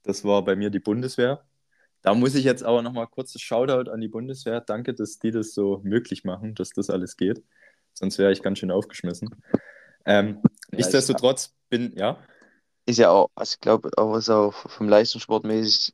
Das 0.03 0.25
war 0.25 0.43
bei 0.43 0.55
mir 0.55 0.69
die 0.69 0.79
Bundeswehr. 0.79 1.45
Da 2.03 2.13
muss 2.13 2.35
ich 2.35 2.45
jetzt 2.45 2.63
aber 2.63 2.81
nochmal 2.81 3.07
kurzes 3.07 3.41
Shoutout 3.41 3.89
an 3.89 4.01
die 4.01 4.09
Bundeswehr. 4.09 4.61
Danke, 4.61 4.93
dass 4.93 5.19
die 5.19 5.31
das 5.31 5.53
so 5.53 5.81
möglich 5.83 6.23
machen, 6.25 6.55
dass 6.55 6.69
das 6.71 6.89
alles 6.89 7.17
geht. 7.17 7.43
Sonst 7.93 8.17
wäre 8.19 8.31
ich 8.31 8.43
ganz 8.43 8.59
schön 8.59 8.71
aufgeschmissen. 8.71 9.35
Ähm, 10.05 10.41
Ja, 10.71 10.77
nichtsdestotrotz 10.77 11.55
bin, 11.69 11.93
ja, 11.95 12.19
Ist 12.85 12.99
ja 12.99 13.09
auch, 13.11 13.29
also 13.35 13.53
ich 13.53 13.61
glaube, 13.61 13.91
auch 13.97 14.15
ist 14.17 14.29
auch 14.29 14.53
vom 14.53 14.89
Leistungssport 14.89 15.45
mäßig, 15.45 15.93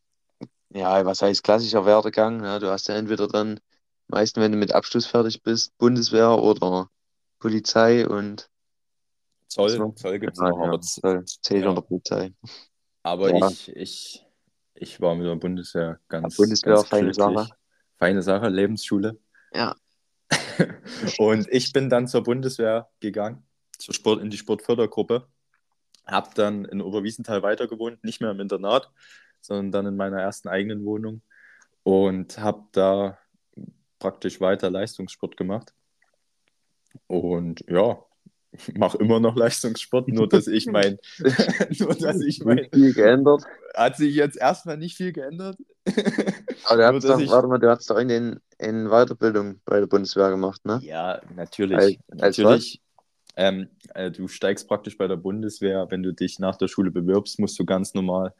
ja, 0.73 1.05
was 1.05 1.21
heißt 1.21 1.43
klassischer 1.43 1.85
Werdegang. 1.85 2.43
Ja, 2.43 2.59
du 2.59 2.69
hast 2.71 2.87
ja 2.87 2.95
entweder 2.95 3.27
dann, 3.27 3.59
meistens, 4.07 4.41
wenn 4.41 4.51
du 4.51 4.57
mit 4.57 4.71
Abschluss 4.73 5.05
fertig 5.05 5.43
bist, 5.43 5.77
Bundeswehr 5.77 6.39
oder 6.39 6.89
Polizei 7.39 8.07
und 8.07 8.49
Zoll. 9.47 9.93
Zoll 9.95 10.19
gibt 10.19 10.33
es 10.33 10.39
noch, 10.39 10.57
ja, 10.57 10.63
aber 10.63 10.81
Zoll, 10.81 11.25
zählt 11.25 11.65
ja. 11.65 11.81
Polizei. 11.81 12.33
Aber 13.03 13.33
ich, 13.33 13.75
ich, 13.75 14.25
ich 14.79 15.01
war 15.01 15.15
mit 15.15 15.27
der 15.27 15.35
Bundeswehr 15.35 15.99
ganz, 16.07 16.37
Ja, 16.37 16.43
Bundeswehr, 16.43 16.75
ganz 16.75 16.87
feine. 16.87 17.13
Sache. 17.13 17.49
Feine 17.97 18.21
Sache, 18.21 18.47
Lebensschule. 18.47 19.19
Ja. 19.53 19.75
Und 21.17 21.47
ich 21.51 21.73
bin 21.73 21.89
dann 21.89 22.07
zur 22.07 22.23
Bundeswehr 22.23 22.89
gegangen, 22.99 23.45
zur 23.77 23.93
Sport, 23.93 24.21
in 24.21 24.29
die 24.29 24.37
Sportfördergruppe. 24.37 25.27
Hab 26.05 26.33
dann 26.35 26.65
in 26.65 26.81
Oberwiesenthal 26.81 27.43
weiter 27.43 27.67
gewohnt, 27.67 28.03
nicht 28.03 28.21
mehr 28.21 28.31
im 28.31 28.39
Internat, 28.39 28.89
sondern 29.41 29.71
dann 29.71 29.85
in 29.85 29.97
meiner 29.97 30.21
ersten 30.21 30.47
eigenen 30.47 30.85
Wohnung. 30.85 31.21
Und 31.83 32.39
habe 32.39 32.63
da 32.71 33.17
praktisch 33.99 34.39
weiter 34.39 34.69
Leistungssport 34.69 35.37
gemacht. 35.37 35.73
Und 37.07 37.63
ja, 37.67 38.03
mache 38.77 38.97
immer 38.97 39.19
noch 39.19 39.35
Leistungssport, 39.35 40.07
nur 40.07 40.27
dass 40.27 40.47
ich 40.47 40.65
mein, 40.71 40.97
nur 41.79 41.95
dass 41.95 42.21
ich 42.21 42.43
mein, 42.43 42.57
Nicht 42.57 42.73
viel 42.75 42.93
geändert. 42.93 43.43
hat 43.75 43.97
sich 43.97 44.15
jetzt 44.15 44.37
erstmal 44.37 44.77
nicht 44.77 44.95
viel 44.97 45.11
geändert. 45.13 45.57
Aber 46.65 46.77
du 46.77 46.85
hast 46.95 47.03
doch, 47.05 47.19
ich- 47.19 47.29
warte 47.29 47.47
mal, 47.47 47.57
du 47.59 47.69
hast 47.69 47.89
doch 47.89 47.97
in, 47.97 48.07
den, 48.07 48.39
in 48.57 48.87
Weiterbildung 48.89 49.59
bei 49.65 49.79
der 49.79 49.87
Bundeswehr 49.87 50.29
gemacht, 50.29 50.65
ne? 50.65 50.79
Ja, 50.83 51.21
natürlich. 51.35 51.77
Als- 51.77 51.97
als 52.21 52.37
natürlich. 52.37 52.81
Ähm, 53.35 53.69
äh, 53.93 54.11
du 54.11 54.27
steigst 54.27 54.67
praktisch 54.67 54.97
bei 54.97 55.07
der 55.07 55.15
Bundeswehr, 55.15 55.87
wenn 55.89 56.03
du 56.03 56.11
dich 56.13 56.39
nach 56.39 56.57
der 56.57 56.67
Schule 56.67 56.91
bewirbst, 56.91 57.39
musst 57.39 57.57
du 57.57 57.65
ganz 57.65 57.93
normal 57.93 58.33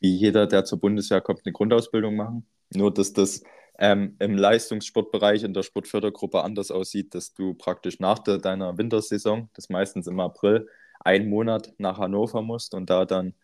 wie 0.00 0.14
jeder, 0.16 0.46
der 0.46 0.64
zur 0.64 0.80
Bundeswehr 0.80 1.20
kommt, 1.20 1.42
eine 1.44 1.52
Grundausbildung 1.52 2.16
machen. 2.16 2.44
Nur, 2.74 2.92
dass 2.92 3.12
das 3.12 3.42
ähm, 3.78 4.16
im 4.20 4.36
Leistungssportbereich 4.36 5.42
in 5.42 5.54
der 5.54 5.62
Sportfördergruppe 5.62 6.42
anders 6.42 6.70
aussieht, 6.70 7.14
dass 7.14 7.34
du 7.34 7.54
praktisch 7.54 7.98
nach 7.98 8.18
de 8.20 8.38
deiner 8.38 8.78
Wintersaison, 8.78 9.50
das 9.54 9.68
meistens 9.68 10.06
im 10.06 10.20
April, 10.20 10.68
einen 11.00 11.28
Monat 11.28 11.72
nach 11.78 11.98
Hannover 11.98 12.42
musst 12.42 12.74
und 12.74 12.88
da 12.88 13.04
dann 13.04 13.34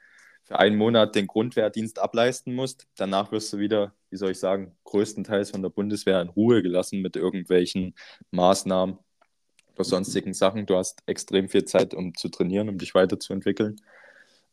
für 0.45 0.59
einen 0.59 0.77
Monat 0.77 1.15
den 1.15 1.27
Grundwehrdienst 1.27 1.99
ableisten 1.99 2.55
musst. 2.55 2.89
Danach 2.97 3.33
wirst 3.33 3.53
du 3.53 3.59
wieder, 3.59 3.95
wie 4.11 4.17
soll 4.17 4.33
ich 4.33 4.39
sagen, 4.39 4.77
größtenteils 4.85 5.51
von 5.51 5.63
der 5.63 5.69
Bundeswehr 5.71 6.21
in 6.21 6.29
Ruhe 6.29 6.63
gelassen 6.63 7.03
mit 7.03 7.17
irgendwelchen 7.17 7.95
Maßnahmen 8.31 8.99
oder 9.75 9.85
sonstigen 9.85 10.35
Sachen. 10.35 10.67
Du 10.67 10.77
hast 10.77 11.03
extrem 11.07 11.49
viel 11.49 11.65
Zeit, 11.65 11.95
um 11.95 12.15
zu 12.15 12.29
trainieren, 12.29 12.69
um 12.69 12.79
dich 12.79 12.95
weiterzuentwickeln. 12.95 13.77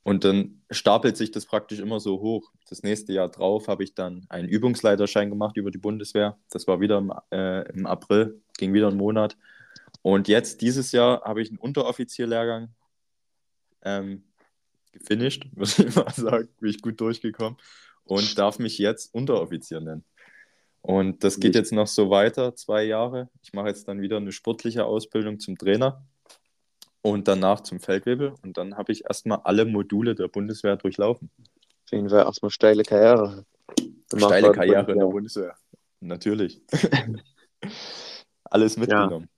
Und 0.07 0.23
dann 0.23 0.61
stapelt 0.71 1.17
sich 1.17 1.31
das 1.31 1.45
praktisch 1.45 1.79
immer 1.79 1.99
so 1.99 2.21
hoch. 2.21 2.53
Das 2.69 2.81
nächste 2.81 3.11
Jahr 3.11 3.27
drauf 3.27 3.67
habe 3.67 3.83
ich 3.83 3.93
dann 3.93 4.25
einen 4.29 4.47
Übungsleiterschein 4.47 5.29
gemacht 5.29 5.57
über 5.57 5.69
die 5.69 5.79
Bundeswehr. 5.79 6.37
Das 6.49 6.65
war 6.65 6.79
wieder 6.79 6.99
im, 6.99 7.11
äh, 7.29 7.69
im 7.73 7.85
April, 7.85 8.41
ging 8.57 8.73
wieder 8.73 8.87
einen 8.87 8.95
Monat. 8.95 9.35
Und 10.03 10.29
jetzt, 10.29 10.61
dieses 10.61 10.93
Jahr, 10.93 11.23
habe 11.25 11.41
ich 11.41 11.49
einen 11.49 11.57
Unteroffizierlehrgang 11.57 12.69
ähm, 13.83 14.23
gefinisht, 14.93 15.45
muss 15.57 15.77
ich 15.77 15.93
mal 15.93 16.09
sagen, 16.13 16.47
bin 16.61 16.69
ich 16.69 16.81
gut 16.81 17.01
durchgekommen 17.01 17.57
und 18.05 18.37
darf 18.37 18.59
mich 18.59 18.77
jetzt 18.77 19.13
Unteroffizier 19.13 19.81
nennen. 19.81 20.05
Und 20.79 21.21
das 21.25 21.37
geht 21.37 21.53
jetzt 21.53 21.73
noch 21.73 21.87
so 21.87 22.09
weiter, 22.09 22.55
zwei 22.55 22.85
Jahre. 22.85 23.27
Ich 23.43 23.51
mache 23.51 23.67
jetzt 23.67 23.89
dann 23.89 23.99
wieder 23.99 24.15
eine 24.15 24.31
sportliche 24.31 24.85
Ausbildung 24.85 25.41
zum 25.41 25.57
Trainer 25.57 26.01
und 27.09 27.27
danach 27.27 27.61
zum 27.61 27.79
Feldwebel. 27.79 28.33
Und 28.41 28.57
dann 28.57 28.77
habe 28.77 28.91
ich 28.91 29.05
erstmal 29.05 29.39
alle 29.43 29.65
Module 29.65 30.15
der 30.15 30.27
Bundeswehr 30.27 30.75
durchlaufen. 30.75 31.29
Auf 31.39 31.91
jeden 31.91 32.09
Fall 32.09 32.25
erstmal 32.25 32.51
steile 32.51 32.83
Karriere. 32.83 33.45
Steile 34.13 34.51
Karriere 34.51 34.91
in 34.91 34.99
der 34.99 35.05
Bundeswehr. 35.05 35.55
Natürlich. 35.99 36.61
Alles 38.43 38.77
mitgenommen. 38.77 39.29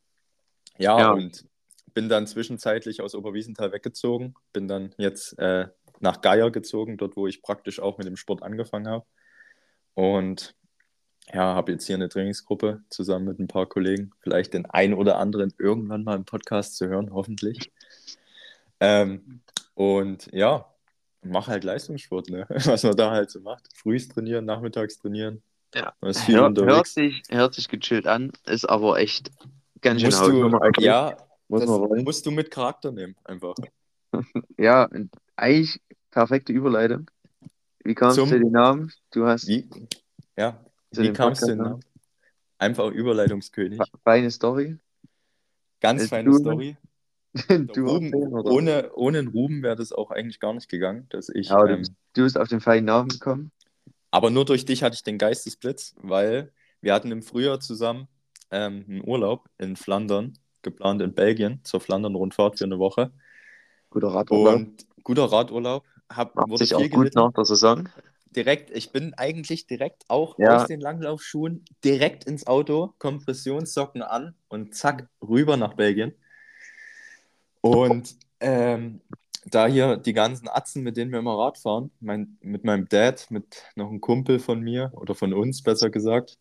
Ja. 0.78 0.98
ja, 0.98 1.06
ja, 1.06 1.12
und 1.12 1.46
bin 1.94 2.10
dann 2.10 2.28
zwischenzeitlich 2.28 3.02
aus 3.02 3.16
Oberwiesenthal 3.16 3.72
weggezogen. 3.72 4.34
Bin 4.54 4.68
dann 4.68 4.94
jetzt 4.98 5.38
äh, 5.40 5.68
nach 6.00 6.22
Geier 6.22 6.52
gezogen, 6.52 6.98
dort 6.98 7.16
wo 7.16 7.28
ich 7.28 7.42
praktisch 7.42 7.80
auch 7.80 7.98
mit 7.98 8.08
dem 8.08 8.18
Sport 8.18 8.44
angefangen 8.44 8.88
habe. 8.88 9.06
Und 9.94 10.56
ja, 11.34 11.56
habe 11.56 11.72
jetzt 11.72 11.86
hier 11.86 11.96
eine 11.96 12.10
Trainingsgruppe 12.10 12.82
zusammen 12.90 13.26
mit 13.26 13.40
ein 13.40 13.48
paar 13.48 13.68
Kollegen. 13.68 14.12
Vielleicht 14.20 14.54
den 14.54 14.66
einen 14.66 14.94
oder 14.94 15.18
anderen 15.18 15.54
irgendwann 15.58 16.04
mal 16.04 16.16
im 16.16 16.26
Podcast 16.26 16.78
zu 16.78 16.88
hören, 16.88 17.12
hoffentlich. 17.14 17.72
Ähm, 18.80 19.42
und 19.76 20.30
ja, 20.32 20.66
mache 21.22 21.52
halt 21.52 21.64
Leistungssport, 21.64 22.30
ne? 22.30 22.46
was 22.66 22.84
man 22.84 22.96
da 22.96 23.12
halt 23.12 23.30
so 23.30 23.42
macht. 23.42 23.68
Frühs 23.76 24.08
trainieren, 24.08 24.46
nachmittags 24.46 25.00
trainieren. 25.00 25.42
Ja, 25.76 25.94
Hör, 26.02 26.52
hört, 26.66 26.88
sich, 26.88 27.22
hört 27.30 27.54
sich 27.54 27.68
gechillt 27.68 28.08
an, 28.08 28.32
ist 28.48 28.68
aber 28.68 28.98
echt 28.98 29.32
ganz 29.82 30.02
schön 30.02 30.10
musst 30.10 30.78
du, 30.78 30.82
Ja, 30.82 31.16
Muss 31.48 31.66
musst 32.04 32.26
du 32.26 32.32
mit 32.32 32.50
Charakter 32.50 32.92
nehmen, 32.92 33.16
einfach. 33.24 33.54
ja, 34.58 34.90
eigentlich 35.36 35.80
perfekte 36.10 36.54
Überleitung. 36.54 37.12
Wie 37.84 37.94
kamst 37.94 38.18
du 38.18 38.26
zu 38.26 38.40
den 38.40 38.52
Namen? 38.52 38.92
Du 39.12 39.28
hast. 39.28 39.48
Wie? 39.48 39.70
Ja, 40.36 40.60
wie 40.92 41.14
kamst 41.14 41.44
du 41.44 41.48
denn? 41.48 41.58
Ne? 41.58 41.80
Einfach 42.58 42.90
Überleitungskönig. 42.92 43.80
Feine 44.04 44.32
Story. 44.32 44.78
Ganz 45.80 46.04
Ist 46.04 46.10
feine 46.10 46.30
du, 46.30 46.38
Story. 46.38 46.78
du 47.48 47.86
Ruben, 47.86 48.14
ohne, 48.14 48.92
ohne 48.94 49.20
einen 49.20 49.28
Ruben 49.28 49.64
wäre 49.64 49.76
das 49.76 49.94
auch 49.94 50.12
eigentlich 50.12 50.40
gar 50.40 50.54
nicht 50.54 50.68
gegangen, 50.68 51.08
dass 51.10 51.30
ich. 51.30 51.50
Ja, 51.50 51.66
ähm, 51.68 51.84
du 52.14 52.24
bist 52.24 52.38
auf 52.38 52.48
den 52.48 52.60
feinen 52.60 52.86
Namen 52.86 53.10
gekommen. 53.10 53.52
Aber 54.12 54.32
nur 54.32 54.46
durch 54.46 54.66
dich 54.66 54.84
hatte 54.84 54.96
ich 54.96 55.04
den 55.04 55.18
Geistesblitz, 55.18 55.96
weil 56.02 56.52
wir 56.82 56.94
hatten 56.94 57.12
im 57.12 57.22
Frühjahr 57.22 57.60
zusammen 57.60 58.08
ähm, 58.52 58.86
einen 58.90 59.08
Urlaub 59.08 59.48
in 59.58 59.76
Flandern 59.76 60.34
geplant 60.62 61.02
in 61.02 61.14
Belgien 61.14 61.62
zur 61.64 61.80
Flandern-Rundfahrt 61.80 62.58
für 62.58 62.66
eine 62.66 62.80
Woche. 62.80 63.12
Guter 63.90 64.10
Radurlaub. 64.10 64.56
Und 64.56 64.86
guter 65.04 65.32
Radurlaub. 65.32 65.86
Hab, 66.10 66.36
Macht 66.36 66.50
wurde 66.50 66.66
sich 66.66 66.76
auch 66.76 66.90
gut 66.90 67.14
nach 67.14 67.32
der 67.34 67.46
Saison 67.46 67.88
direkt, 68.36 68.70
ich 68.72 68.92
bin 68.92 69.14
eigentlich 69.16 69.68
direkt 69.68 70.06
auch 70.10 70.38
ja. 70.38 70.58
aus 70.58 70.68
den 70.68 70.80
Langlaufschuhen 70.80 71.66
direkt 71.84 72.26
ins 72.26 72.48
Auto, 72.48 72.94
Kompressionssocken 73.00 74.02
an 74.02 74.36
und 74.48 74.76
zack, 74.76 75.08
rüber 75.22 75.58
nach 75.58 75.74
Belgien. 75.74 76.14
Und 77.62 78.16
ähm, 78.40 79.02
da 79.46 79.68
hier 79.68 79.98
die 79.98 80.14
ganzen 80.14 80.48
Atzen, 80.48 80.84
mit 80.84 80.98
denen 80.98 81.12
wir 81.12 81.20
immer 81.20 81.38
Rad 81.38 81.58
fahren, 81.58 81.92
mein, 82.00 82.38
mit 82.42 82.64
meinem 82.64 82.88
Dad, 82.88 83.28
mit 83.30 83.64
noch 83.76 83.90
einem 83.90 84.02
Kumpel 84.02 84.40
von 84.40 84.62
mir 84.62 84.92
oder 84.94 85.16
von 85.16 85.34
uns 85.34 85.64
besser 85.64 85.90
gesagt, 85.90 86.38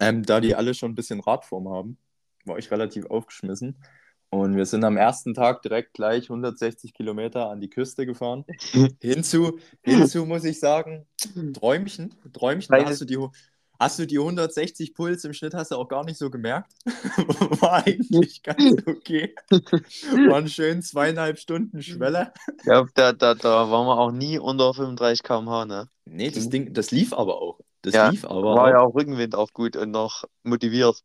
ähm, 0.00 0.22
da 0.22 0.40
die 0.40 0.54
alle 0.54 0.74
schon 0.74 0.92
ein 0.92 0.94
bisschen 0.96 1.20
Radform 1.20 1.68
haben, 1.68 1.98
war 2.44 2.58
ich 2.58 2.70
relativ 2.70 3.06
aufgeschmissen. 3.06 3.82
Und 4.30 4.56
wir 4.56 4.64
sind 4.64 4.84
am 4.84 4.96
ersten 4.96 5.34
Tag 5.34 5.62
direkt 5.62 5.92
gleich 5.92 6.30
160 6.30 6.94
Kilometer 6.94 7.50
an 7.50 7.60
die 7.60 7.68
Küste 7.68 8.06
gefahren. 8.06 8.44
hinzu, 9.00 9.58
hinzu 9.82 10.24
muss 10.24 10.44
ich 10.44 10.60
sagen, 10.60 11.06
Träumchen, 11.52 12.14
Träumchen, 12.32 12.86
hast 12.86 13.00
du, 13.00 13.04
die, 13.04 13.18
hast 13.80 13.98
du 13.98 14.06
die 14.06 14.18
160 14.18 14.94
Puls 14.94 15.24
im 15.24 15.32
Schnitt, 15.32 15.54
hast 15.54 15.72
du 15.72 15.76
auch 15.76 15.88
gar 15.88 16.04
nicht 16.04 16.16
so 16.16 16.30
gemerkt. 16.30 16.70
War 17.60 17.84
eigentlich 17.84 18.44
ganz 18.44 18.76
okay. 18.86 19.34
Waren 19.50 20.48
schön 20.48 20.80
zweieinhalb 20.80 21.40
Stunden 21.40 21.82
Schwelle. 21.82 22.32
Ja, 22.64 22.86
da, 22.94 23.12
da, 23.12 23.34
da 23.34 23.68
waren 23.68 23.86
wir 23.86 23.98
auch 23.98 24.12
nie 24.12 24.38
unter 24.38 24.72
35 24.72 25.24
km/h, 25.24 25.64
ne? 25.64 25.88
Nee, 26.04 26.30
das 26.30 26.48
Ding, 26.48 26.72
das 26.72 26.92
lief 26.92 27.12
aber 27.12 27.42
auch. 27.42 27.58
Das 27.82 27.94
ja, 27.94 28.10
lief 28.10 28.24
aber 28.24 28.42
war 28.42 28.64
auch. 28.64 28.68
ja 28.68 28.78
auch 28.80 28.94
Rückenwind 28.94 29.34
auch 29.34 29.52
gut 29.52 29.74
und 29.74 29.90
noch 29.90 30.24
motiviert. 30.44 31.02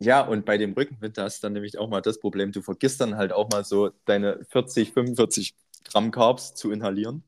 Ja, 0.00 0.20
und 0.20 0.44
bei 0.44 0.58
dem 0.58 0.74
Rückenwind 0.74 1.18
hast 1.18 1.42
du 1.42 1.46
dann 1.46 1.54
nämlich 1.54 1.76
auch 1.78 1.88
mal 1.88 2.00
das 2.00 2.20
Problem, 2.20 2.52
du 2.52 2.62
vergisst 2.62 3.00
dann 3.00 3.16
halt 3.16 3.32
auch 3.32 3.50
mal 3.50 3.64
so 3.64 3.90
deine 4.04 4.44
40, 4.50 4.92
45 4.92 5.54
Gramm 5.84 6.10
Carbs 6.12 6.54
zu 6.54 6.70
inhalieren, 6.70 7.24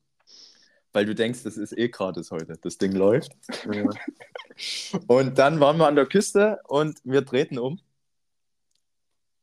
weil 0.92 1.04
du 1.04 1.14
denkst, 1.14 1.42
das 1.42 1.56
ist 1.56 1.76
eh 1.76 1.88
gratis 1.88 2.30
heute, 2.30 2.56
das 2.60 2.78
Ding 2.78 2.92
läuft. 2.92 3.32
Ja. 3.72 3.88
Und 5.08 5.38
dann 5.38 5.58
waren 5.58 5.78
wir 5.78 5.88
an 5.88 5.96
der 5.96 6.06
Küste 6.06 6.60
und 6.68 6.98
wir 7.02 7.22
drehten 7.22 7.58
um. 7.58 7.80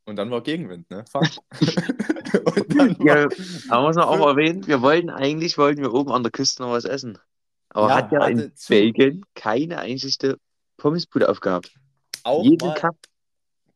Und 0.05 0.15
dann 0.15 0.31
war 0.31 0.41
Gegenwind, 0.41 0.89
ne? 0.89 1.03
Fuck. 1.11 1.25
ja, 2.99 3.27
aber 3.67 3.87
muss 3.87 3.95
man 3.97 4.05
auch 4.05 4.25
erwähnen, 4.25 4.65
wir 4.67 4.81
wollten 4.81 5.09
eigentlich, 5.09 5.57
wollten 5.57 5.81
wir 5.81 5.93
oben 5.93 6.11
an 6.11 6.23
der 6.23 6.31
Küste 6.31 6.63
noch 6.63 6.71
was 6.71 6.85
essen. 6.85 7.17
Aber 7.69 7.89
ja, 7.89 7.95
hat 7.95 8.11
ja 8.13 8.25
in 8.25 8.53
Belgien 8.69 9.25
keine 9.35 9.79
einzige 9.79 10.37
Pommesbude 10.77 11.27
aufgehabt. 11.27 11.73
Auch 12.23 12.43
Jeden 12.43 12.69
mal, 12.69 12.75
Cup 12.75 12.95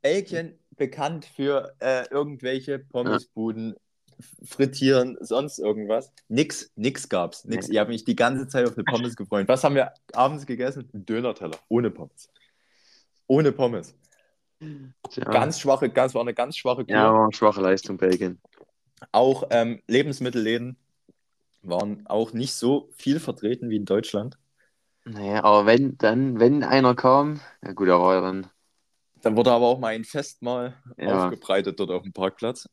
Belgien 0.01 0.58
bekannt 0.77 1.25
für 1.25 1.74
äh, 1.79 2.08
irgendwelche 2.10 2.79
Pommesbuden, 2.79 3.75
frittieren, 4.43 5.17
sonst 5.20 5.60
irgendwas. 5.60 6.12
Nix, 6.27 6.72
nix 6.75 7.10
gab's. 7.10 7.46
Nix. 7.46 7.70
Ich 7.70 7.77
habe 7.77 7.91
mich 7.91 8.03
die 8.03 8.15
ganze 8.15 8.48
Zeit 8.48 8.67
auf 8.67 8.75
eine 8.75 8.84
Pommes 8.84 9.15
gefreut. 9.15 9.48
Was 9.48 9.63
haben 9.63 9.75
wir 9.75 9.93
abends 10.13 10.46
gegessen? 10.46 10.89
Ein 10.93 11.05
Döner-Teller. 11.05 11.58
Ohne 11.70 11.91
Pommes. 11.91 12.29
Ohne 13.27 13.51
Pommes. 13.51 13.96
Ja. 14.60 15.24
Ganz 15.24 15.60
schwache, 15.60 15.89
ganz, 15.89 16.13
war 16.13 16.22
eine 16.22 16.34
ganz 16.34 16.58
schwache 16.58 16.86
Kur. 16.86 16.93
Ja, 16.93 17.13
war 17.13 17.24
eine 17.24 17.34
schwache 17.34 17.62
Leistung, 17.62 17.98
Belgien. 17.98 18.39
Auch 19.12 19.48
ähm, 19.50 19.81
Lebensmittelläden 19.88 20.77
waren 21.63 22.05
auch 22.05 22.34
nicht 22.34 22.53
so 22.53 22.89
viel 22.91 23.20
vertreten 23.20 23.70
wie 23.70 23.77
in 23.77 23.86
Deutschland. 23.86 24.38
Naja, 25.05 25.43
aber 25.43 25.65
wenn 25.65 25.98
dann, 25.98 26.39
wenn 26.39 26.63
einer 26.63 26.93
kam, 26.96 27.39
ja 27.63 27.74
gut, 27.74 27.88
er 27.88 28.00
war 28.00 28.22
dann 28.22 28.48
dann 29.22 29.36
wurde 29.36 29.51
aber 29.51 29.68
auch 29.68 29.80
mal 29.80 29.90
ein 29.90 30.04
Festmahl 30.04 30.75
ja. 30.98 31.25
aufgebreitet 31.25 31.80
dort 31.80 31.92
auf 31.92 32.04
dem 32.04 32.13
Parkplatz. 32.13 32.68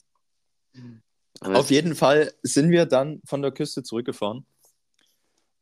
Aber 1.40 1.59
auf 1.59 1.71
jeden 1.71 1.95
Fall 1.95 2.33
sind 2.43 2.71
wir 2.71 2.87
dann 2.87 3.21
von 3.25 3.43
der 3.43 3.52
Küste 3.52 3.83
zurückgefahren. 3.83 4.47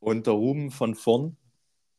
Und 0.01 0.27
der 0.27 0.35
Ruben 0.35 0.71
von 0.71 0.95
vorn 0.95 1.37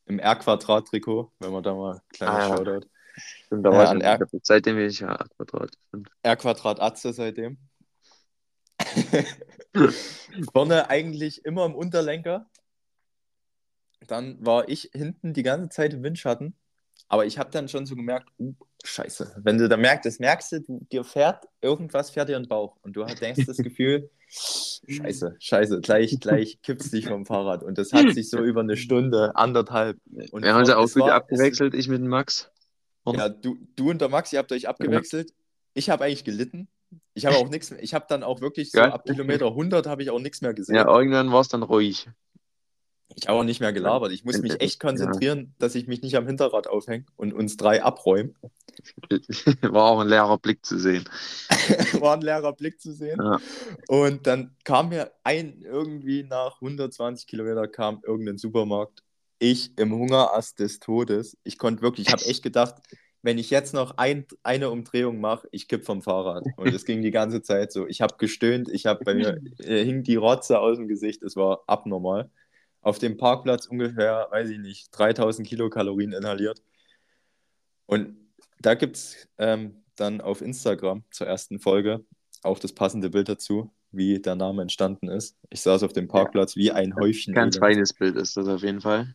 im 0.06 0.18
R-Quadrat-Trikot, 0.18 1.32
wenn 1.40 1.52
man 1.52 1.62
da 1.62 1.74
mal 1.74 1.94
ein 1.96 2.00
kleines 2.08 2.36
ah, 2.36 2.56
Shoutout. 2.56 2.88
Stimmt, 3.16 3.66
da 3.66 3.70
war 3.70 3.94
äh, 3.94 4.00
R 4.00 4.26
seitdem 4.42 4.76
bin 4.76 4.88
ich 4.88 5.00
ja 5.00 5.14
R-Quadrat. 5.14 5.76
R-Quadrat 6.22 6.80
Atze 6.80 7.12
seitdem. 7.12 7.58
Vorne 10.52 10.88
eigentlich 10.88 11.44
immer 11.44 11.66
im 11.66 11.74
Unterlenker. 11.74 12.48
Dann 14.06 14.44
war 14.44 14.68
ich 14.68 14.90
hinten 14.92 15.34
die 15.34 15.42
ganze 15.42 15.68
Zeit 15.68 15.92
im 15.92 16.02
Windschatten. 16.02 16.56
Aber 17.08 17.24
ich 17.24 17.38
habe 17.38 17.50
dann 17.50 17.68
schon 17.68 17.86
so 17.86 17.96
gemerkt, 17.96 18.28
uh, 18.38 18.54
scheiße. 18.84 19.36
Wenn 19.42 19.58
du 19.58 19.68
da 19.68 19.76
merkst, 19.76 20.04
das 20.04 20.18
merkst 20.18 20.52
du, 20.52 20.60
du, 20.60 20.86
dir 20.92 21.04
fährt, 21.04 21.44
irgendwas 21.62 22.10
fährt 22.10 22.28
dir 22.28 22.36
in 22.36 22.44
den 22.44 22.48
Bauch. 22.48 22.76
Und 22.82 22.96
du 22.96 23.04
denkst 23.04 23.46
das 23.46 23.56
Gefühl, 23.56 24.10
scheiße, 24.28 25.36
scheiße, 25.38 25.80
gleich, 25.80 26.18
gleich 26.20 26.60
kippst 26.62 26.92
dich 26.92 27.06
vom 27.06 27.24
Fahrrad. 27.24 27.62
Und 27.62 27.78
das 27.78 27.92
hat 27.92 28.10
sich 28.14 28.28
so 28.28 28.38
über 28.38 28.60
eine 28.60 28.76
Stunde, 28.76 29.34
anderthalb. 29.36 29.98
Und 30.30 30.44
Wir 30.44 30.52
haben 30.52 30.60
uns 30.60 30.70
auch 30.70 30.94
wieder 30.94 31.14
abgewechselt, 31.14 31.74
ich 31.74 31.88
mit 31.88 32.00
dem 32.00 32.08
Max. 32.08 32.50
Ja, 33.06 33.30
du, 33.30 33.56
du 33.74 33.90
und 33.90 34.00
der 34.02 34.10
Max, 34.10 34.32
ihr 34.34 34.38
habt 34.38 34.52
euch 34.52 34.68
abgewechselt. 34.68 35.30
Ja. 35.30 35.36
Ich 35.74 35.90
habe 35.90 36.04
eigentlich 36.04 36.24
gelitten. 36.24 36.68
Ich 37.14 37.24
habe 37.24 37.36
auch 37.38 37.48
nichts 37.48 37.70
mehr. 37.70 37.82
Ich 37.82 37.94
habe 37.94 38.04
dann 38.08 38.22
auch 38.22 38.42
wirklich 38.42 38.70
so 38.70 38.78
ja. 38.78 38.92
ab 38.92 39.06
Kilometer 39.06 39.46
100 39.46 39.86
habe 39.86 40.02
ich 40.02 40.10
auch 40.10 40.20
nichts 40.20 40.42
mehr 40.42 40.52
gesehen. 40.52 40.74
Ja, 40.74 40.86
irgendwann 40.86 41.32
war 41.32 41.40
es 41.40 41.48
dann 41.48 41.62
ruhig. 41.62 42.08
Ich 43.14 43.28
auch 43.28 43.42
nicht 43.42 43.60
mehr 43.60 43.72
gelabert. 43.72 44.12
Ich 44.12 44.24
muss 44.24 44.38
mich 44.38 44.60
echt 44.60 44.80
konzentrieren, 44.80 45.38
ja. 45.38 45.46
dass 45.58 45.74
ich 45.74 45.86
mich 45.86 46.02
nicht 46.02 46.16
am 46.16 46.26
Hinterrad 46.26 46.66
aufhänge 46.66 47.04
und 47.16 47.32
uns 47.32 47.56
drei 47.56 47.82
abräumen. 47.82 48.36
War 49.62 49.84
auch 49.86 50.00
ein 50.00 50.08
leerer 50.08 50.38
Blick 50.38 50.64
zu 50.64 50.78
sehen. 50.78 51.04
War 52.00 52.14
ein 52.14 52.20
leerer 52.20 52.52
Blick 52.52 52.80
zu 52.80 52.92
sehen. 52.92 53.18
Ja. 53.20 53.40
Und 53.88 54.26
dann 54.26 54.54
kam 54.64 54.90
mir 54.90 55.10
ein, 55.24 55.62
irgendwie 55.62 56.22
nach 56.22 56.56
120 56.60 57.26
Kilometer 57.26 57.66
kam 57.66 58.00
irgendein 58.06 58.38
Supermarkt. 58.38 59.02
Ich 59.40 59.76
im 59.78 59.92
Hungerast 59.92 60.58
des 60.58 60.78
Todes. 60.80 61.36
Ich 61.44 61.58
konnte 61.58 61.82
wirklich, 61.82 62.08
ich 62.08 62.12
habe 62.12 62.24
echt 62.24 62.42
gedacht, 62.42 62.76
wenn 63.22 63.38
ich 63.38 63.50
jetzt 63.50 63.74
noch 63.74 63.98
ein, 63.98 64.26
eine 64.42 64.70
Umdrehung 64.70 65.20
mache, 65.20 65.48
ich 65.50 65.68
kipp 65.68 65.84
vom 65.84 66.02
Fahrrad. 66.02 66.44
Und 66.56 66.72
es 66.74 66.84
ging 66.84 67.02
die 67.02 67.10
ganze 67.10 67.42
Zeit 67.42 67.72
so. 67.72 67.86
Ich 67.86 68.00
habe 68.00 68.16
gestöhnt, 68.16 68.68
ich 68.68 68.86
habe 68.86 69.04
bei 69.04 69.14
mir 69.14 69.40
äh, 69.58 69.84
hing 69.84 70.02
die 70.02 70.16
Rotze 70.16 70.58
aus 70.60 70.78
dem 70.78 70.88
Gesicht, 70.88 71.22
es 71.22 71.36
war 71.36 71.62
abnormal. 71.66 72.30
Auf 72.80 72.98
dem 72.98 73.16
Parkplatz 73.16 73.66
ungefähr, 73.66 74.28
weiß 74.30 74.50
ich 74.50 74.58
nicht, 74.58 74.88
3000 74.92 75.46
Kilokalorien 75.46 76.12
inhaliert. 76.12 76.62
Und 77.86 78.16
da 78.60 78.74
gibt 78.74 78.96
es 78.96 79.28
ähm, 79.38 79.82
dann 79.96 80.20
auf 80.20 80.42
Instagram 80.42 81.04
zur 81.10 81.26
ersten 81.26 81.58
Folge 81.58 82.04
auch 82.42 82.58
das 82.58 82.72
passende 82.72 83.10
Bild 83.10 83.28
dazu, 83.28 83.72
wie 83.90 84.20
der 84.20 84.36
Name 84.36 84.62
entstanden 84.62 85.08
ist. 85.08 85.36
Ich 85.50 85.60
saß 85.60 85.82
auf 85.82 85.92
dem 85.92 86.08
Parkplatz 86.08 86.56
wie 86.56 86.70
ein 86.70 86.94
Häufchen 86.94 87.34
Ganz 87.34 87.56
Elend. 87.56 87.64
feines 87.64 87.92
Bild 87.94 88.16
ist 88.16 88.36
das 88.36 88.48
auf 88.48 88.62
jeden 88.62 88.80
Fall. 88.80 89.14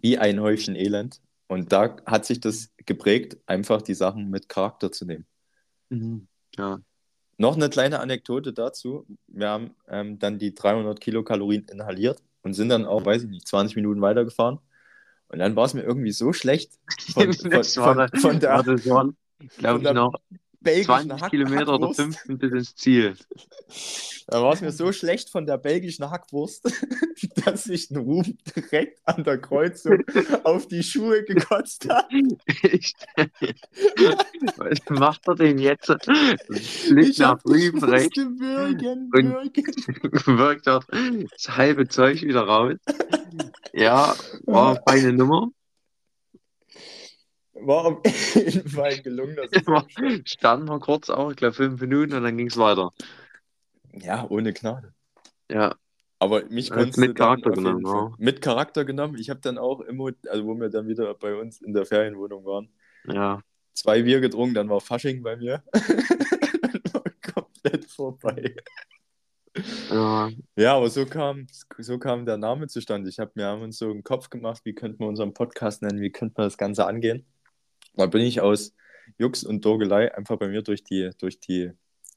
Wie 0.00 0.18
ein 0.18 0.40
Häufchen 0.40 0.76
Elend. 0.76 1.20
Und 1.46 1.72
da 1.72 1.96
hat 2.06 2.24
sich 2.24 2.40
das 2.40 2.70
geprägt, 2.76 3.36
einfach 3.46 3.82
die 3.82 3.94
Sachen 3.94 4.30
mit 4.30 4.48
Charakter 4.48 4.90
zu 4.90 5.04
nehmen. 5.04 5.26
Mhm. 5.90 6.28
Ja. 6.56 6.80
Noch 7.36 7.56
eine 7.56 7.68
kleine 7.68 8.00
Anekdote 8.00 8.52
dazu. 8.52 9.06
Wir 9.26 9.48
haben 9.48 9.74
ähm, 9.88 10.18
dann 10.18 10.38
die 10.38 10.54
300 10.54 11.00
Kilokalorien 11.00 11.64
inhaliert 11.64 12.22
und 12.42 12.54
sind 12.54 12.68
dann 12.68 12.84
auch, 12.84 13.04
weiß 13.04 13.24
ich 13.24 13.30
nicht, 13.30 13.48
20 13.48 13.76
Minuten 13.76 14.00
weitergefahren. 14.00 14.58
Und 15.28 15.38
dann 15.38 15.56
war 15.56 15.64
es 15.64 15.74
mir 15.74 15.82
irgendwie 15.82 16.12
so 16.12 16.32
schlecht 16.32 16.78
von, 17.14 17.32
von, 17.32 17.64
von, 17.64 18.08
von 18.08 18.40
der, 18.40 18.62
glaube 19.58 19.78
ich, 19.78 19.90
noch 19.92 20.14
belgischen 20.62 21.08
20 21.08 21.30
Kilometer 21.30 21.74
oder 21.74 21.92
15 21.92 22.38
bis 22.38 22.52
ins 22.52 22.74
Ziel. 22.76 23.16
Da 24.28 24.42
war 24.42 24.52
es 24.52 24.60
mir 24.60 24.72
so 24.72 24.92
schlecht 24.92 25.30
von 25.30 25.46
der 25.46 25.58
belgischen 25.58 26.10
Hackwurst, 26.10 26.64
dass 27.44 27.64
sich 27.64 27.90
ein 27.90 27.96
Ruhm 27.96 28.36
direkt 28.54 29.00
an 29.04 29.24
der 29.24 29.38
Kreuzung 29.38 30.04
auf 30.44 30.68
die 30.68 30.82
Schuhe 30.82 31.24
gekotzt 31.24 31.88
hat. 31.88 32.08
Was 34.56 34.78
macht 34.90 35.28
er 35.28 35.34
denn 35.34 35.58
jetzt? 35.58 35.88
Liegt 36.88 37.18
nach 37.18 37.42
drüben 37.42 37.82
rechts 37.84 38.16
würgen, 38.16 39.10
und 39.12 39.56
wirkt 40.38 40.66
dort 40.66 40.86
das 40.90 41.56
halbe 41.56 41.88
Zeug 41.88 42.22
wieder 42.22 42.42
raus. 42.42 42.76
Ja, 43.72 44.14
war 44.46 44.70
eine 44.70 44.82
feine 44.86 45.12
Nummer 45.12 45.50
war 47.66 47.84
auf 47.86 48.34
jeden 48.34 48.68
Fall 48.68 49.00
gelungen. 49.00 49.36
Standen 50.24 50.68
wir 50.68 50.80
kurz 50.80 51.10
auch, 51.10 51.30
ich 51.30 51.36
glaube 51.36 51.54
fünf 51.54 51.80
Minuten 51.80 52.14
und 52.14 52.22
dann 52.22 52.36
ging 52.36 52.48
es 52.48 52.56
weiter. 52.56 52.92
Ja, 53.92 54.26
ohne 54.28 54.52
Gnade. 54.52 54.94
Ja. 55.50 55.74
Aber 56.18 56.44
mich 56.50 56.70
konnte 56.70 57.00
mit 57.00 57.16
Charakter 57.16 57.50
genommen. 57.50 57.84
Ja. 57.84 58.12
Mit 58.16 58.42
Charakter 58.42 58.84
genommen. 58.84 59.18
Ich 59.18 59.28
habe 59.28 59.40
dann 59.40 59.58
auch 59.58 59.80
immer, 59.80 60.10
also 60.28 60.46
wo 60.46 60.54
wir 60.54 60.68
dann 60.68 60.86
wieder 60.86 61.14
bei 61.14 61.34
uns 61.34 61.60
in 61.60 61.74
der 61.74 61.84
Ferienwohnung 61.84 62.44
waren, 62.44 62.68
ja. 63.08 63.40
zwei 63.74 64.02
Bier 64.02 64.20
getrunken, 64.20 64.54
dann 64.54 64.68
war 64.68 64.80
Fasching 64.80 65.22
bei 65.22 65.36
mir. 65.36 65.64
war 66.92 67.02
komplett 67.34 67.86
vorbei. 67.86 68.54
Ja. 69.90 70.30
ja, 70.56 70.76
aber 70.76 70.88
so 70.88 71.04
kam, 71.04 71.46
so 71.78 71.98
kam 71.98 72.24
der 72.24 72.38
Name 72.38 72.68
zustande. 72.68 73.10
Ich 73.10 73.18
habe 73.18 73.32
mir 73.34 73.46
haben 73.46 73.62
uns 73.62 73.78
so 73.78 73.90
einen 73.90 74.04
Kopf 74.04 74.30
gemacht, 74.30 74.62
wie 74.64 74.74
könnten 74.74 75.00
wir 75.00 75.08
unseren 75.08 75.34
Podcast 75.34 75.82
nennen, 75.82 76.00
wie 76.00 76.10
könnte 76.10 76.34
man 76.38 76.46
das 76.46 76.56
Ganze 76.56 76.86
angehen. 76.86 77.26
Da 77.94 78.06
bin 78.06 78.22
ich 78.22 78.40
aus 78.40 78.74
Jux 79.18 79.44
und 79.44 79.64
Dorgelei 79.64 80.14
einfach 80.14 80.38
bei 80.38 80.48
mir 80.48 80.62
durch 80.62 80.84
die, 80.84 81.10
durch 81.18 81.40
die 81.40 81.72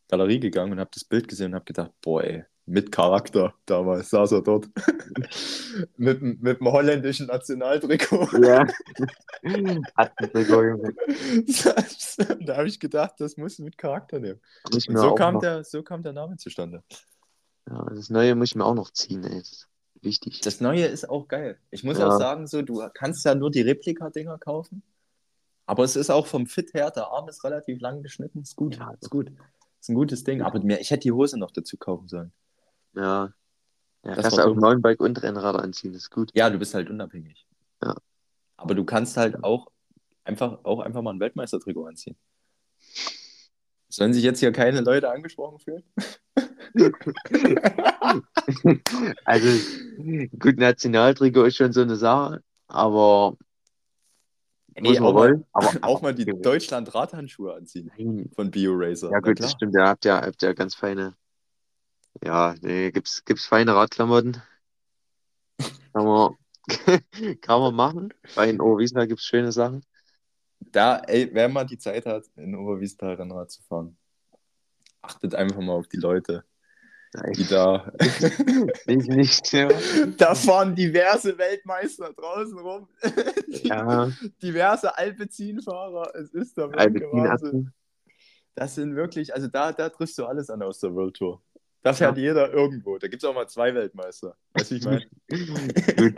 Galerie 0.07 0.39
gegangen 0.39 0.73
und 0.73 0.79
habe 0.79 0.91
das 0.93 1.03
Bild 1.03 1.27
gesehen 1.27 1.47
und 1.47 1.55
habe 1.55 1.65
gedacht, 1.65 1.91
boah, 2.01 2.23
ey, 2.23 2.45
mit 2.67 2.91
Charakter 2.91 3.53
damals 3.65 4.09
saß 4.09 4.31
er 4.33 4.41
dort. 4.41 4.67
mit, 5.97 6.21
mit 6.21 6.59
dem 6.59 6.67
holländischen 6.67 7.27
Nationaltrikot. 7.27 8.27
Ja. 8.41 8.65
Hat 9.95 10.13
da 12.39 12.57
habe 12.57 12.67
ich 12.67 12.79
gedacht, 12.79 13.13
das 13.19 13.37
muss 13.37 13.59
mit 13.59 13.77
Charakter 13.77 14.19
nehmen. 14.19 14.41
So 14.71 15.13
kam, 15.13 15.39
der, 15.39 15.63
so 15.63 15.83
kam 15.83 16.01
der 16.01 16.13
Name 16.13 16.37
zustande. 16.37 16.83
Ja, 17.69 17.85
das 17.93 18.09
Neue 18.09 18.33
muss 18.35 18.49
ich 18.49 18.55
mir 18.55 18.65
auch 18.65 18.73
noch 18.73 18.89
ziehen, 18.91 19.23
ey. 19.23 19.37
Das 19.37 19.51
ist 19.51 19.67
wichtig. 20.01 20.41
Das 20.41 20.59
Neue 20.61 20.85
ist 20.85 21.07
auch 21.07 21.27
geil. 21.27 21.59
Ich 21.69 21.83
muss 21.83 21.99
ja. 21.99 22.07
auch 22.07 22.17
sagen, 22.17 22.47
so, 22.47 22.63
du 22.63 22.81
kannst 22.93 23.23
ja 23.25 23.35
nur 23.35 23.51
die 23.51 23.61
Replika-Dinger 23.61 24.39
kaufen. 24.39 24.81
Aber 25.65 25.83
es 25.83 25.95
ist 25.95 26.09
auch 26.09 26.27
vom 26.27 26.45
Fit 26.45 26.73
her, 26.73 26.91
der 26.91 27.07
Arm 27.07 27.27
ist 27.27 27.43
relativ 27.43 27.81
lang 27.81 28.03
geschnitten. 28.03 28.41
Ist 28.41 28.55
gut, 28.55 28.77
ja, 28.77 28.91
ist 28.99 29.09
gut. 29.09 29.31
Ist 29.79 29.89
ein 29.89 29.95
gutes 29.95 30.23
Ding. 30.23 30.41
Aber 30.41 30.59
mir, 30.61 30.79
ich 30.79 30.91
hätte 30.91 31.01
die 31.01 31.11
Hose 31.11 31.39
noch 31.39 31.51
dazu 31.51 31.77
kaufen 31.77 32.07
sollen. 32.07 32.31
Ja. 32.93 33.33
ja 34.03 34.15
das 34.15 34.23
kannst 34.23 34.37
du 34.37 34.43
auch 34.43 34.55
neuen 34.55 34.81
Bike 34.81 34.99
und 34.99 35.21
Rennrad 35.21 35.55
anziehen, 35.55 35.93
ist 35.93 36.11
gut. 36.11 36.31
Ja, 36.33 36.49
du 36.49 36.57
bist 36.57 36.73
halt 36.73 36.89
unabhängig. 36.89 37.45
Ja. 37.83 37.95
Aber 38.57 38.75
du 38.75 38.85
kannst 38.85 39.17
halt 39.17 39.43
auch 39.43 39.67
einfach, 40.23 40.59
auch 40.63 40.79
einfach 40.79 41.01
mal 41.01 41.13
ein 41.13 41.19
Weltmeistertrikot 41.19 41.87
anziehen. 41.87 42.15
Sollen 43.89 44.13
sich 44.13 44.23
jetzt 44.23 44.39
hier 44.39 44.51
keine 44.51 44.81
Leute 44.81 45.09
angesprochen 45.09 45.59
fühlen? 45.59 45.83
also, 49.25 49.47
gut, 50.39 50.57
Nationaltrikot 50.57 51.45
ist 51.45 51.57
schon 51.57 51.71
so 51.71 51.81
eine 51.81 51.95
Sache, 51.95 52.41
aber 52.67 53.37
Ey, 54.75 54.99
auch, 54.99 55.13
mal, 55.13 55.45
aber, 55.53 55.71
auch 55.83 56.01
mal 56.01 56.13
die 56.13 56.25
Deutschland-Radhandschuhe 56.25 57.53
anziehen 57.53 57.91
Nein. 57.97 58.29
von 58.35 58.51
BioRacer. 58.51 59.09
Ja, 59.09 59.19
gut, 59.19 59.39
das 59.39 59.51
stimmt. 59.51 59.73
Ihr 59.73 59.85
habt 59.85 60.03
ja, 60.03 60.21
habt 60.21 60.41
ja 60.41 60.51
ganz 60.51 60.75
feine. 60.75 61.15
Ja, 62.21 62.55
nee, 62.61 62.91
gibt's, 62.91 63.23
gibt's 63.23 63.45
feine 63.45 63.73
Radklamotten. 63.73 64.41
Kann 65.93 66.05
man, 66.05 66.35
kann 67.41 67.61
man 67.61 67.73
machen. 67.75 68.13
Bei 68.35 68.47
den 68.47 68.59
Oberwiesenthal 68.59 69.07
gibt 69.07 69.21
es 69.21 69.25
schöne 69.25 69.53
Sachen. 69.53 69.85
Da, 70.59 70.97
ey, 70.97 71.29
wer 71.31 71.47
mal 71.47 71.63
die 71.63 71.77
Zeit 71.77 72.05
hat, 72.05 72.25
in 72.35 72.55
Oberwiesenthal 72.55 73.13
Rennrad 73.13 73.49
zu 73.49 73.61
fahren, 73.63 73.97
achtet 75.01 75.35
einfach 75.35 75.61
mal 75.61 75.73
auf 75.73 75.87
die 75.87 75.97
Leute. 75.97 76.43
Die 77.35 77.47
da. 77.47 77.91
ich 78.87 79.07
nicht, 79.07 79.53
ja. 79.53 79.69
Da 80.17 80.35
fahren 80.35 80.75
diverse 80.75 81.37
Weltmeister 81.37 82.13
draußen 82.13 82.57
rum. 82.57 82.87
ja. 83.47 84.11
Diverse 84.41 84.97
Alpecin-Fahrer. 84.97 86.15
Es 86.15 86.31
ist 86.31 86.57
da 86.57 86.71
wirklich 86.71 87.03
Wahnsinn. 87.03 87.71
Das 88.55 88.75
sind 88.75 88.95
wirklich, 88.95 89.33
also 89.33 89.47
da, 89.47 89.71
da 89.71 89.89
triffst 89.89 90.17
du 90.17 90.25
alles 90.25 90.49
an 90.49 90.61
aus 90.61 90.79
der 90.79 90.93
World 90.93 91.15
Tour. 91.15 91.41
Da 91.83 91.93
fährt 91.93 92.17
ja. 92.17 92.23
jeder 92.23 92.51
irgendwo. 92.51 92.97
Da 92.97 93.07
gibt 93.07 93.21
es 93.21 93.29
auch 93.29 93.35
mal 93.35 93.47
zwei 93.47 93.75
Weltmeister. 93.75 94.35
Weißt 94.53 94.71
du, 94.71 94.75
ich 94.75 94.85
meine? 94.85 95.05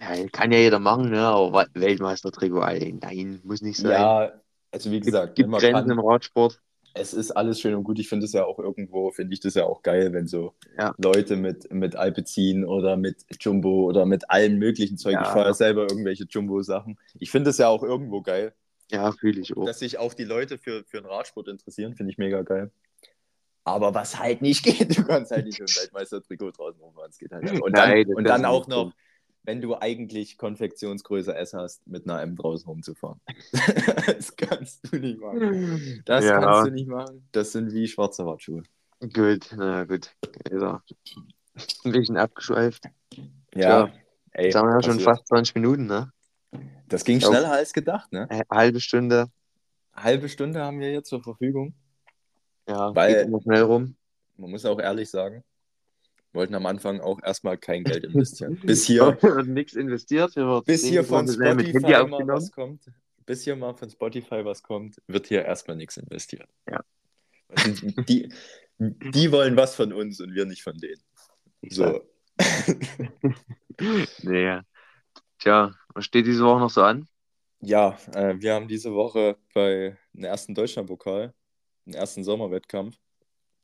ja, 0.00 0.28
kann 0.30 0.52
ja 0.52 0.58
jeder 0.58 0.78
machen, 0.78 1.10
ne? 1.10 1.26
aber 1.26 1.66
Weltmeister-Trikot, 1.74 2.60
nein, 3.00 3.40
muss 3.42 3.62
nicht 3.62 3.78
sein. 3.78 3.90
Ja, 3.90 4.32
also 4.70 4.90
wie 4.90 5.00
gesagt, 5.00 5.34
gibt, 5.34 5.50
gibt 5.50 5.60
Grenzen 5.60 5.88
kann, 5.88 5.90
im 5.90 5.98
Radsport 5.98 6.60
es 6.94 7.12
ist 7.12 7.32
alles 7.32 7.60
schön 7.60 7.74
und 7.74 7.84
gut. 7.84 7.98
Ich 7.98 8.08
finde 8.08 8.24
es 8.24 8.32
ja 8.32 8.44
auch 8.44 8.58
irgendwo, 8.58 9.10
finde 9.10 9.34
ich 9.34 9.40
das 9.40 9.54
ja 9.54 9.64
auch 9.64 9.82
geil, 9.82 10.12
wenn 10.12 10.28
so 10.28 10.54
ja. 10.78 10.94
Leute 10.96 11.36
mit, 11.36 11.72
mit 11.72 11.96
Alpecin 11.96 12.64
oder 12.64 12.96
mit 12.96 13.24
Jumbo 13.40 13.84
oder 13.84 14.06
mit 14.06 14.30
allen 14.30 14.58
möglichen 14.58 14.96
Zeug. 14.96 15.14
Ja. 15.14 15.22
Ich 15.22 15.28
fahre 15.28 15.54
selber 15.54 15.82
irgendwelche 15.82 16.24
Jumbo-Sachen. 16.24 16.96
Ich 17.18 17.32
finde 17.32 17.50
es 17.50 17.58
ja 17.58 17.68
auch 17.68 17.82
irgendwo 17.82 18.22
geil. 18.22 18.54
Ja, 18.90 19.10
fühle 19.12 19.40
ich 19.40 19.56
auch. 19.56 19.66
Dass 19.66 19.80
sich 19.80 19.98
auch 19.98 20.14
die 20.14 20.24
Leute 20.24 20.56
für, 20.56 20.84
für 20.84 20.98
den 20.98 21.06
Radsport 21.06 21.48
interessieren, 21.48 21.96
finde 21.96 22.12
ich 22.12 22.18
mega 22.18 22.42
geil. 22.42 22.70
Aber 23.64 23.94
was 23.94 24.18
halt 24.20 24.40
nicht 24.40 24.62
geht, 24.64 24.96
du 24.96 25.04
kannst 25.04 25.32
halt 25.32 25.46
nicht 25.46 25.58
mit 25.58 25.68
dem 25.68 25.76
Weltmeister-Trikot 25.82 26.52
draußen 26.52 26.80
rumfahren. 26.80 27.10
Es 27.10 27.18
geht 27.18 27.32
halt 27.32 27.44
nicht. 27.44 27.60
Und 27.60 27.72
Nein, 27.72 28.06
dann, 28.06 28.14
und 28.14 28.24
dann 28.24 28.44
auch 28.44 28.68
noch 28.68 28.92
wenn 29.44 29.60
du 29.60 29.76
eigentlich 29.76 30.38
Konfektionsgröße 30.38 31.34
S 31.34 31.54
hast, 31.54 31.86
mit 31.86 32.04
einer 32.04 32.22
M 32.22 32.34
draußen 32.34 32.66
rumzufahren. 32.66 33.20
das 34.06 34.34
kannst 34.36 34.90
du 34.90 34.96
nicht 34.98 35.20
machen. 35.20 36.02
Das 36.06 36.24
ja. 36.24 36.40
kannst 36.40 36.68
du 36.68 36.72
nicht 36.72 36.88
machen. 36.88 37.28
Das 37.32 37.52
sind 37.52 37.72
wie 37.72 37.86
schwarze 37.86 38.24
Wartschuhe. 38.24 38.62
Gut, 39.00 39.54
na 39.56 39.84
gut. 39.84 40.10
Also, 40.50 40.80
ein 41.84 41.92
bisschen 41.92 42.16
abgeschweift. 42.16 42.84
Ja, 43.54 43.92
ey. 44.32 44.46
Jetzt 44.46 44.56
haben 44.56 44.68
wir 44.68 44.74
ja 44.74 44.82
schon 44.82 45.00
fast 45.00 45.26
20 45.28 45.54
Minuten, 45.56 45.86
ne? 45.86 46.10
Das 46.88 47.04
ging 47.04 47.20
schneller 47.20 47.52
als 47.52 47.72
gedacht, 47.72 48.12
ne? 48.12 48.28
Eine 48.30 48.44
halbe 48.50 48.80
Stunde. 48.80 49.26
halbe 49.94 50.28
Stunde 50.28 50.62
haben 50.62 50.80
wir 50.80 50.92
jetzt 50.92 51.08
zur 51.08 51.22
Verfügung. 51.22 51.74
Ja, 52.68 52.94
weil 52.94 53.14
geht 53.14 53.26
immer 53.26 53.42
schnell 53.42 53.62
rum. 53.62 53.96
Man 54.36 54.50
muss 54.50 54.64
auch 54.64 54.80
ehrlich 54.80 55.10
sagen, 55.10 55.44
wollten 56.34 56.54
am 56.54 56.66
Anfang 56.66 57.00
auch 57.00 57.22
erstmal 57.22 57.56
kein 57.56 57.84
Geld 57.84 58.04
investieren. 58.12 58.60
Bis 58.62 58.84
hier 58.86 59.16
nichts 59.46 59.74
investiert. 59.74 60.34
bis 60.66 60.84
hier 60.84 61.04
von 61.04 61.28
Spotify 61.28 62.06
mal 62.06 62.26
was 62.26 62.50
kommt. 62.50 62.90
Bis 63.26 63.44
hier 63.44 63.56
mal 63.56 63.74
von 63.74 63.88
Spotify 63.88 64.44
was 64.44 64.62
kommt, 64.62 65.00
wird 65.06 65.28
hier 65.28 65.44
erstmal 65.44 65.76
nichts 65.76 65.96
investiert. 65.96 66.48
Ja. 66.70 66.80
Die, 68.08 68.28
die 68.78 69.32
wollen 69.32 69.56
was 69.56 69.74
von 69.76 69.92
uns 69.92 70.20
und 70.20 70.34
wir 70.34 70.44
nicht 70.44 70.62
von 70.62 70.76
denen. 70.76 71.02
So. 71.68 72.02
Nee. 74.22 74.60
Tja, 75.40 75.74
was 75.94 76.04
steht 76.04 76.26
diese 76.26 76.44
Woche 76.44 76.60
noch 76.60 76.70
so 76.70 76.82
an? 76.82 77.08
Ja, 77.60 77.98
äh, 78.14 78.34
wir 78.38 78.54
haben 78.54 78.68
diese 78.68 78.94
Woche 78.94 79.36
bei 79.52 79.98
dem 80.12 80.24
ersten 80.24 80.54
Deutschlandpokal, 80.54 81.34
den 81.84 81.94
ersten 81.94 82.22
Sommerwettkampf 82.22 82.96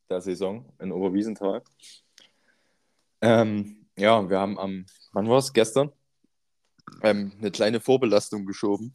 der 0.09 0.21
Saison 0.21 0.73
in 0.81 0.91
Oberwiesenthal. 0.91 1.63
Ähm, 3.23 3.87
ja, 3.97 4.29
wir 4.29 4.39
haben 4.39 4.59
am, 4.59 4.87
wann 5.13 5.29
war 5.29 5.39
es? 5.39 5.53
Gestern? 5.53 5.93
Ähm, 7.03 7.33
eine 7.39 7.51
kleine 7.51 7.81
Vorbelastung 7.81 8.47
geschoben. 8.47 8.95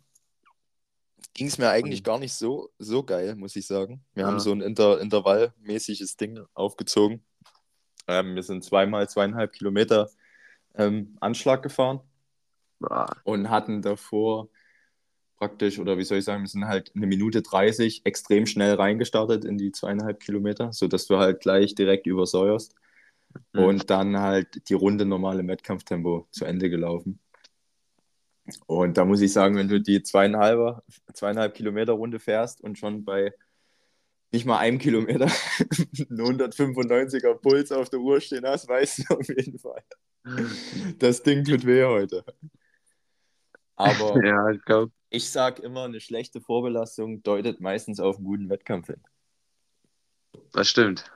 Ging 1.34 1.48
es 1.48 1.58
mir 1.58 1.70
eigentlich 1.70 2.04
gar 2.04 2.20
nicht 2.20 2.34
so, 2.34 2.70
so 2.80 3.04
geil, 3.04 3.36
muss 3.36 3.56
ich 3.56 3.68
sagen. 3.68 4.04
Wir 4.14 4.24
Ja. 4.24 4.30
haben 4.30 4.40
so 4.40 4.52
ein 4.52 4.62
Inter 4.62 5.02
intervallmäßiges 5.02 6.18
Ding 6.18 6.40
aufgezogen. 6.54 7.26
Ähm, 8.08 8.36
wir 8.36 8.44
sind 8.44 8.64
zweimal 8.64 9.10
zweieinhalb 9.10 9.52
Kilometer 9.54 10.10
ähm, 10.76 11.18
Anschlag 11.20 11.64
gefahren 11.64 12.00
Boah, 12.80 13.08
und 13.24 13.50
hatten 13.50 13.82
davor 13.82 14.50
praktisch, 15.38 15.80
oder 15.80 15.98
wie 15.98 16.04
soll 16.04 16.20
ich 16.20 16.26
sagen, 16.26 16.44
wir 16.44 16.50
sind 16.50 16.66
halt 16.66 16.92
eine 16.96 17.08
Minute 17.08 17.42
30 17.42 18.06
extrem 18.06 18.46
schnell 18.46 18.76
reingestartet 18.76 19.44
in 19.44 19.58
die 19.58 19.72
zweieinhalb 19.72 20.20
Kilometer, 20.20 20.72
sodass 20.72 21.08
du 21.08 21.18
halt 21.18 21.42
gleich 21.42 21.76
direkt 21.76 22.08
übersäuerst 22.08 22.76
Mhm. 23.54 23.64
und 23.64 23.90
dann 23.90 24.20
halt 24.20 24.70
die 24.70 24.74
Runde 24.74 25.06
normal 25.06 25.40
im 25.40 25.48
Wettkampftempo 25.48 26.28
zu 26.32 26.46
Ende 26.46 26.70
gelaufen. 26.70 27.20
Und 28.68 28.98
da 28.98 29.06
muss 29.06 29.22
ich 29.22 29.34
sagen, 29.34 29.56
wenn 29.56 29.68
du 29.68 29.82
die 29.82 30.04
zweieinhalb, 30.04 30.84
zweieinhalb 31.14 31.56
Kilometer 31.56 31.94
Runde 31.94 32.20
fährst 32.20 32.62
und 32.62 32.78
schon 32.78 33.04
bei 33.04 33.34
nicht 34.32 34.46
mal 34.46 34.58
einem 34.58 34.78
Kilometer 34.78 35.26
einen 36.10 36.42
195er 36.42 37.36
Puls 37.36 37.72
auf 37.72 37.90
der 37.90 38.00
Uhr 38.00 38.20
stehen 38.22 38.46
hast, 38.46 38.68
weißt 38.68 39.10
du 39.10 39.16
auf 39.16 39.28
jeden 39.30 39.58
Fall, 39.58 39.82
das 41.00 41.24
Ding 41.24 41.44
tut 41.44 41.66
weh 41.66 41.84
heute. 41.86 42.24
Aber 43.76 44.24
Ja, 44.26 44.50
ich 44.50 44.62
ich 45.10 45.30
sag 45.30 45.60
immer, 45.60 45.86
eine 45.86 46.02
schlechte 46.02 46.42
Vorbelastung 46.42 47.24
deutet 47.24 47.62
meistens 47.62 48.00
auf 48.00 48.18
einen 48.18 48.26
guten 48.26 48.50
Wettkampf 48.50 48.88
hin. 48.88 49.02
Das 50.52 50.68
stimmt. 50.68 51.10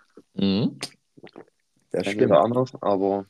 Das 1.91 2.03
Kann 2.03 2.13
stimmt. 2.13 2.31
anders, 2.31 2.71
aber 2.81 3.25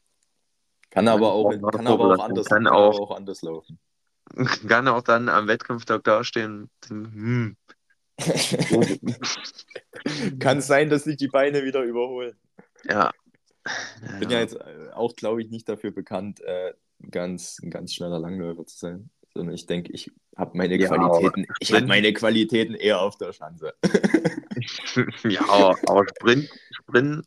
Kann 0.89 1.07
aber 1.07 1.31
auch, 1.31 1.51
Kann 1.51 1.63
auch 1.63 1.71
kann 1.71 1.87
aber 1.87 2.15
auch 2.15 2.23
anders, 2.23 2.45
Kann 2.47 2.67
auch- 2.67 2.99
auch 2.99 3.15
anders 3.15 3.41
laufen. 3.41 3.79
kann 4.67 4.87
auch 4.87 5.01
dann 5.01 5.29
am 5.29 5.47
Wettkampftag 5.47 6.03
dastehen. 6.03 6.69
Hm. 6.87 7.55
kann 10.39 10.61
sein, 10.61 10.89
dass 10.89 11.05
sich 11.05 11.17
die 11.17 11.27
Beine 11.27 11.63
wieder 11.63 11.83
überholen. 11.83 12.35
Ja. 12.87 13.11
Ich 14.03 14.19
bin 14.19 14.29
ja 14.29 14.39
jetzt 14.39 14.55
äh, 14.55 14.89
auch, 14.93 15.15
glaube 15.15 15.41
ich, 15.41 15.49
nicht 15.49 15.67
dafür 15.69 15.91
bekannt, 15.91 16.41
äh, 16.41 16.73
ganz, 17.11 17.59
ein 17.61 17.69
ganz 17.69 17.93
schneller 17.93 18.19
Langläufer 18.19 18.65
zu 18.65 18.77
sein. 18.77 19.09
Sondern 19.33 19.53
ich 19.53 19.67
denke, 19.67 19.91
ich 19.93 20.11
habe 20.35 20.57
meine 20.57 20.75
Ja, 20.75 20.87
Qualitäten, 20.87 21.45
ich 21.59 21.73
habe 21.73 21.85
meine 21.85 22.11
Qualitäten 22.13 22.73
eher 22.73 22.99
auf 23.01 23.17
der 23.17 23.31
Schanze. 23.31 23.73
ja, 25.23 25.41
aber, 25.47 25.77
aber 25.87 26.05
Sprint, 26.07 26.49
Sprint, 26.71 27.25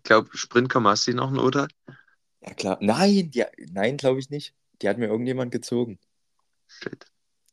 ich 0.00 0.04
glaube, 0.04 0.30
Sprint 0.32 0.74
hast 0.74 1.06
du 1.06 1.14
noch 1.14 1.28
einen 1.28 1.38
Oder? 1.38 1.68
Ja, 2.40 2.54
klar. 2.54 2.78
Nein, 2.80 3.30
die, 3.30 3.44
nein, 3.70 3.98
glaube 3.98 4.18
ich 4.18 4.30
nicht. 4.30 4.54
Die 4.80 4.88
hat 4.88 4.96
mir 4.96 5.06
irgendjemand 5.08 5.52
gezogen. 5.52 5.98
Shit. 6.68 7.04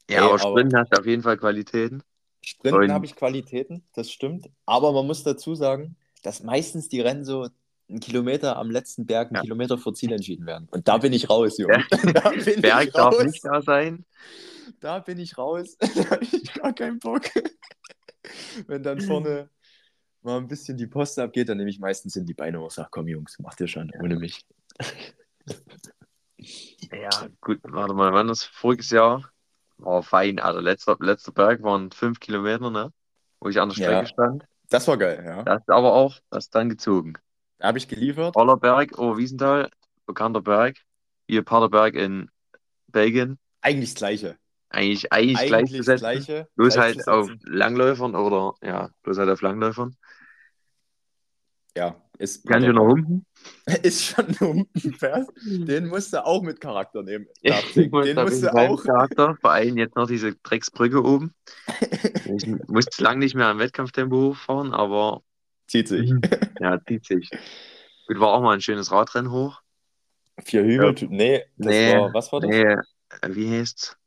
Ja, 0.09 0.17
Ey, 0.19 0.23
aber 0.23 0.29
aber- 0.29 0.39
Sprint 0.39 0.73
hast 0.73 0.93
du 0.93 0.99
auf 1.01 1.05
jeden 1.05 1.23
Fall 1.23 1.37
Qualitäten. 1.37 2.03
Sprinten 2.41 2.93
habe 2.93 3.05
ich 3.05 3.15
Qualitäten, 3.17 3.83
das 3.93 4.09
stimmt. 4.09 4.49
Aber 4.65 4.93
man 4.93 5.05
muss 5.05 5.23
dazu 5.23 5.55
sagen, 5.55 5.97
dass 6.23 6.41
meistens 6.43 6.87
die 6.87 7.01
Rennen 7.01 7.25
so 7.25 7.49
einen 7.89 7.99
Kilometer 7.99 8.55
am 8.55 8.71
letzten 8.71 9.05
Berg, 9.05 9.27
einen 9.29 9.35
Ja. 9.37 9.41
Kilometer 9.41 9.77
vor 9.77 9.93
Ziel 9.93 10.13
entschieden 10.13 10.45
werden. 10.45 10.69
Und 10.71 10.87
da 10.87 10.97
bin 10.99 11.11
ich 11.11 11.29
raus, 11.29 11.57
Junge. 11.57 11.83
Da 12.13 12.29
bin 12.29 12.61
Berg 12.61 12.87
ich 12.87 12.93
darf 12.93 13.13
raus. 13.15 13.23
nicht 13.25 13.43
da 13.43 13.61
sein. 13.61 14.05
Da 14.79 14.99
bin 14.99 15.19
ich 15.19 15.37
raus. 15.37 15.75
Da 15.95 16.09
habe 16.11 16.23
ich 16.23 16.53
gar 16.53 16.71
keinen 16.73 16.99
Bock. 16.99 17.23
Wenn 18.67 18.83
dann 18.83 19.01
vorne 19.01 19.49
mal 20.27 20.37
ein 20.37 20.47
bisschen 20.47 20.77
die 20.77 20.87
Post 20.87 21.17
abgeht, 21.17 21.49
dann 21.49 21.57
nehme 21.57 21.69
ich 21.69 21.79
meistens 21.79 22.15
in 22.15 22.25
die 22.25 22.33
Beine 22.33 22.59
und 22.61 22.71
sage, 22.71 22.89
komm 22.91 23.07
Jungs, 23.07 23.39
macht 23.39 23.59
ihr 23.61 23.67
schon, 23.67 23.91
ohne 23.99 24.17
mich. 24.17 24.45
Ja, 26.37 27.09
gut, 27.41 27.59
warte 27.63 27.93
mal, 27.93 28.13
wann 28.13 28.27
das 28.27 28.43
voriges 28.43 28.91
Jahr? 28.91 29.31
War 29.77 30.03
fein, 30.03 30.39
Alter. 30.39 30.61
Letzter, 30.61 30.97
letzter 30.99 31.31
Berg 31.31 31.63
waren 31.63 31.91
fünf 31.91 32.19
Kilometer, 32.19 32.69
ne? 32.69 32.91
Wo 33.39 33.49
ich 33.49 33.59
an 33.59 33.69
der 33.69 33.77
Ja. 33.77 34.05
Strecke 34.05 34.07
stand. 34.07 34.43
Das 34.69 34.87
war 34.87 34.97
geil, 34.97 35.23
ja. 35.25 35.43
Das 35.43 35.61
ist 35.61 35.69
aber 35.69 35.93
auch, 35.93 36.19
das 36.29 36.45
ist 36.45 36.55
dann 36.55 36.69
gezogen. 36.69 37.13
Da 37.59 37.69
habe 37.69 37.77
ich 37.77 37.87
geliefert. 37.87 38.35
Rollerberg, 38.35 38.97
Oberwiesenthal, 38.97 39.69
bekannter 40.05 40.41
Berg. 40.41 40.77
Hier 41.27 41.43
Paderberg 41.43 41.95
in 41.95 42.29
Belgien. 42.87 43.37
Eigentlich 43.61 43.91
das 43.91 43.99
Gleiche. 43.99 44.37
Eigentlich, 44.69 45.11
eigentlich, 45.13 45.53
Eigentlich 45.53 45.85
das 45.85 46.01
gleichgesetzt. 46.01 46.01
Gleiche. 46.01 46.47
Bloß 46.55 46.77
halt 46.77 47.07
auf. 47.07 47.29
Langläufern 47.43 48.15
oder, 48.15 48.55
ja, 48.61 48.89
bloß 49.03 49.17
halt 49.17 49.29
auf 49.29 49.41
Langläufern. 49.41 49.95
Ja, 51.77 51.95
ist, 52.17 52.49
noch 52.49 52.87
humpen? 52.87 53.23
ist 53.83 54.03
schon 54.03 54.25
ein 54.25 54.39
Humpenvers. 54.39 55.27
Den 55.45 55.87
musst 55.89 56.11
du 56.11 56.25
auch 56.25 56.41
mit 56.41 56.59
Charakter 56.59 57.03
nehmen. 57.03 57.27
Den 57.43 58.15
musst 58.15 58.41
du 58.41 58.51
auch. 58.51 58.83
Charakter, 58.83 59.37
vor 59.39 59.51
allem 59.51 59.77
jetzt 59.77 59.95
noch 59.95 60.07
diese 60.07 60.33
Drecksbrücke 60.35 61.03
oben. 61.03 61.33
Ich 62.35 62.45
musste 62.67 63.03
lang 63.03 63.19
nicht 63.19 63.35
mehr 63.35 63.47
am 63.47 63.59
Wettkampftempo 63.59 64.15
hochfahren, 64.17 64.73
aber 64.73 65.21
Zieht 65.67 65.87
sich. 65.87 66.11
ja, 66.59 66.77
zieht 66.85 67.05
sich. 67.05 67.29
Gut, 68.07 68.19
war 68.19 68.33
auch 68.33 68.41
mal 68.41 68.55
ein 68.55 68.61
schönes 68.61 68.91
Radrennen 68.91 69.31
hoch. 69.31 69.61
Vier 70.43 70.63
Hügel. 70.63 70.93
Nee, 71.09 71.45
das 71.57 71.67
Nee, 71.67 71.95
war, 71.95 72.13
was 72.13 72.31
war 72.33 72.41
das? 72.41 72.49
Nee, 72.49 72.63
äh, 72.63 73.29
wie 73.29 73.49
heißt's? 73.49 73.97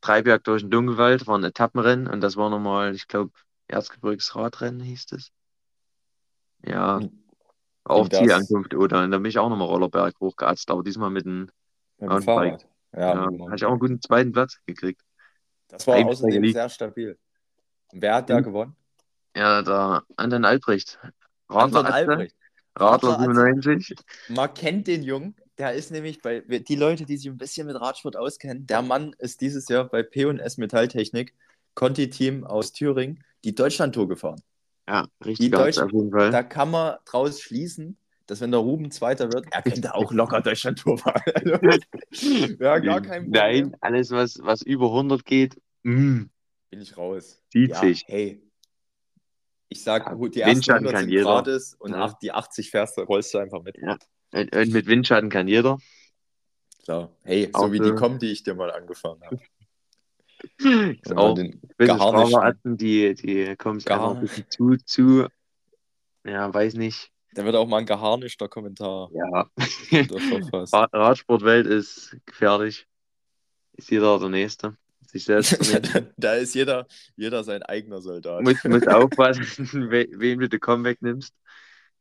Dreiberg 0.00 0.44
durch 0.44 0.62
den 0.62 0.70
Dunkelwald 0.70 1.26
war 1.26 1.36
ein 1.36 1.44
Etappenrennen 1.44 2.06
und 2.06 2.22
das 2.22 2.36
war 2.36 2.48
nochmal, 2.48 2.94
ich 2.94 3.08
glaube, 3.08 3.32
Erzgebirgs 3.66 4.34
Radrennen 4.34 4.80
hieß 4.80 5.12
es. 5.12 5.32
Ja, 6.64 7.00
auch 7.84 8.08
das- 8.08 8.20
Zielankunft 8.20 8.74
oder 8.74 9.02
und 9.04 9.10
da 9.12 9.18
bin 9.18 9.26
ich 9.30 9.38
auch 9.38 9.48
nochmal 9.48 9.68
Rollerberg 9.68 10.14
hochgeatzt, 10.20 10.70
aber 10.70 10.82
diesmal 10.82 11.10
mit 11.10 11.26
einem, 11.26 11.50
Mit 11.98 12.10
dem. 12.10 12.22
Fahrrad. 12.22 12.66
Ja, 12.94 13.00
ja, 13.14 13.26
dem 13.30 13.44
hatte 13.46 13.56
ich 13.56 13.64
auch 13.64 13.70
einen 13.70 13.78
guten 13.80 14.00
zweiten 14.00 14.32
Platz 14.32 14.58
gekriegt. 14.66 15.02
Das 15.68 15.86
war 15.86 15.94
Heimstrecke 15.96 16.12
außerdem 16.28 16.42
liegt. 16.42 16.54
sehr 16.54 16.68
stabil. 16.68 17.18
Und 17.92 18.02
wer 18.02 18.14
hat 18.16 18.30
da 18.30 18.36
Hm. 18.38 18.44
gewonnen? 18.44 18.76
Ja, 19.36 19.62
der 19.62 20.02
Anton 20.16 20.44
Albrecht. 20.44 20.98
Anton 21.48 21.86
Radler, 21.86 21.94
Albrecht. 21.94 22.34
Radler 22.76 23.10
Radler 23.10 23.34
97. 23.34 23.94
Man 24.28 24.52
kennt 24.54 24.86
den 24.86 25.02
Jungen. 25.02 25.34
Der 25.58 25.72
ist 25.74 25.90
nämlich 25.90 26.22
bei 26.22 26.40
die 26.40 26.76
Leute, 26.76 27.04
die 27.04 27.16
sich 27.16 27.28
ein 27.30 27.36
bisschen 27.36 27.66
mit 27.66 27.80
Radsport 27.80 28.16
auskennen. 28.16 28.66
Der 28.66 28.80
Mann 28.82 29.14
ist 29.18 29.40
dieses 29.40 29.68
Jahr 29.68 29.84
bei 29.84 30.02
P&S 30.02 30.56
Metalltechnik, 30.56 31.34
Conti-Team 31.74 32.44
aus 32.44 32.72
Thüringen, 32.72 33.24
die 33.44 33.54
Deutschlandtour 33.54 34.08
gefahren. 34.08 34.40
Ja, 34.88 35.06
richtig 35.22 35.50
Deutschen- 35.50 35.84
auf 35.84 35.92
jeden 35.92 36.10
Fall. 36.10 36.30
Da 36.30 36.42
kann 36.42 36.70
man 36.70 36.96
draus 37.04 37.42
schließen, 37.42 37.98
dass 38.26 38.40
wenn 38.40 38.50
der 38.50 38.60
Ruben 38.60 38.90
Zweiter 38.90 39.30
wird, 39.30 39.44
er 39.50 39.60
könnte 39.62 39.94
auch 39.94 40.12
locker 40.12 40.40
Deutschlandtour 40.40 40.96
fahren. 40.96 41.20
Also, 41.34 41.58
ja, 42.58 42.78
gar 42.78 43.02
kein 43.02 43.24
Problem. 43.24 43.30
Nein, 43.32 43.76
alles, 43.82 44.10
was, 44.10 44.38
was 44.42 44.62
über 44.62 44.86
100 44.86 45.24
geht, 45.26 45.60
mm, 45.82 46.22
Bin 46.70 46.80
ich 46.80 46.96
raus. 46.96 47.42
Zieht 47.52 47.70
ja, 47.70 47.80
sich. 47.80 48.04
Hey. 48.06 48.42
Ich 49.68 49.82
sag, 49.82 50.06
Ja, 50.06 50.14
die 50.14 50.40
ersten 50.40 50.54
Windschatten 50.56 50.86
100 50.86 50.92
kann 50.94 51.00
sind 51.02 51.10
jeder. 51.10 51.24
gratis 51.24 51.74
und 51.78 51.90
Ja. 51.92 52.18
die 52.22 52.32
80 52.32 52.70
fährst 52.70 52.96
du, 52.96 53.02
rollst 53.02 53.34
du 53.34 53.38
einfach 53.38 53.62
mit. 53.62 53.76
und, 54.32 54.56
und 54.56 54.72
mit 54.72 54.86
Windschatten 54.86 55.28
kann 55.28 55.48
jeder. 55.48 55.76
Klar. 56.84 57.10
Hey, 57.24 57.50
Auch 57.52 57.66
so 57.66 57.72
wie 57.72 57.80
die 57.80 57.92
kommen, 57.92 58.18
die 58.18 58.32
ich 58.32 58.42
dir 58.42 58.54
mal 58.54 58.70
angefahren 58.70 59.20
habe. 59.22 59.38
Ist 60.58 61.10
Und 61.10 61.18
auch 61.18 61.34
den 61.34 61.60
Straferatzen, 61.80 62.76
die, 62.76 63.14
die 63.14 63.56
kommen 63.56 63.78
einfach 63.78 64.14
ein 64.14 64.20
bisschen 64.20 64.46
zu, 64.50 64.76
zu, 64.76 65.26
ja, 66.24 66.52
weiß 66.52 66.74
nicht. 66.74 67.10
Da 67.34 67.44
wird 67.44 67.54
auch 67.56 67.66
mal 67.68 67.78
ein 67.78 67.86
geharnischter 67.86 68.48
Kommentar 68.48 69.10
Ja, 69.12 69.48
Radsportwelt 70.92 71.66
ist 71.66 72.16
gefährlich. 72.26 72.86
Ist 73.74 73.90
jeder 73.90 74.18
der 74.18 74.28
Nächste. 74.28 74.76
Sich 75.06 75.24
selbst. 75.24 75.56
da 76.16 76.34
ist 76.34 76.54
jeder, 76.54 76.86
jeder 77.16 77.44
sein 77.44 77.62
eigener 77.62 78.00
Soldat. 78.02 78.42
muss, 78.42 78.62
muss 78.64 78.86
aufpassen, 78.86 79.90
we, 79.90 80.08
wem 80.12 80.40
du 80.40 80.48
den 80.48 80.60
Komm 80.60 80.84
wegnimmst. 80.84 81.32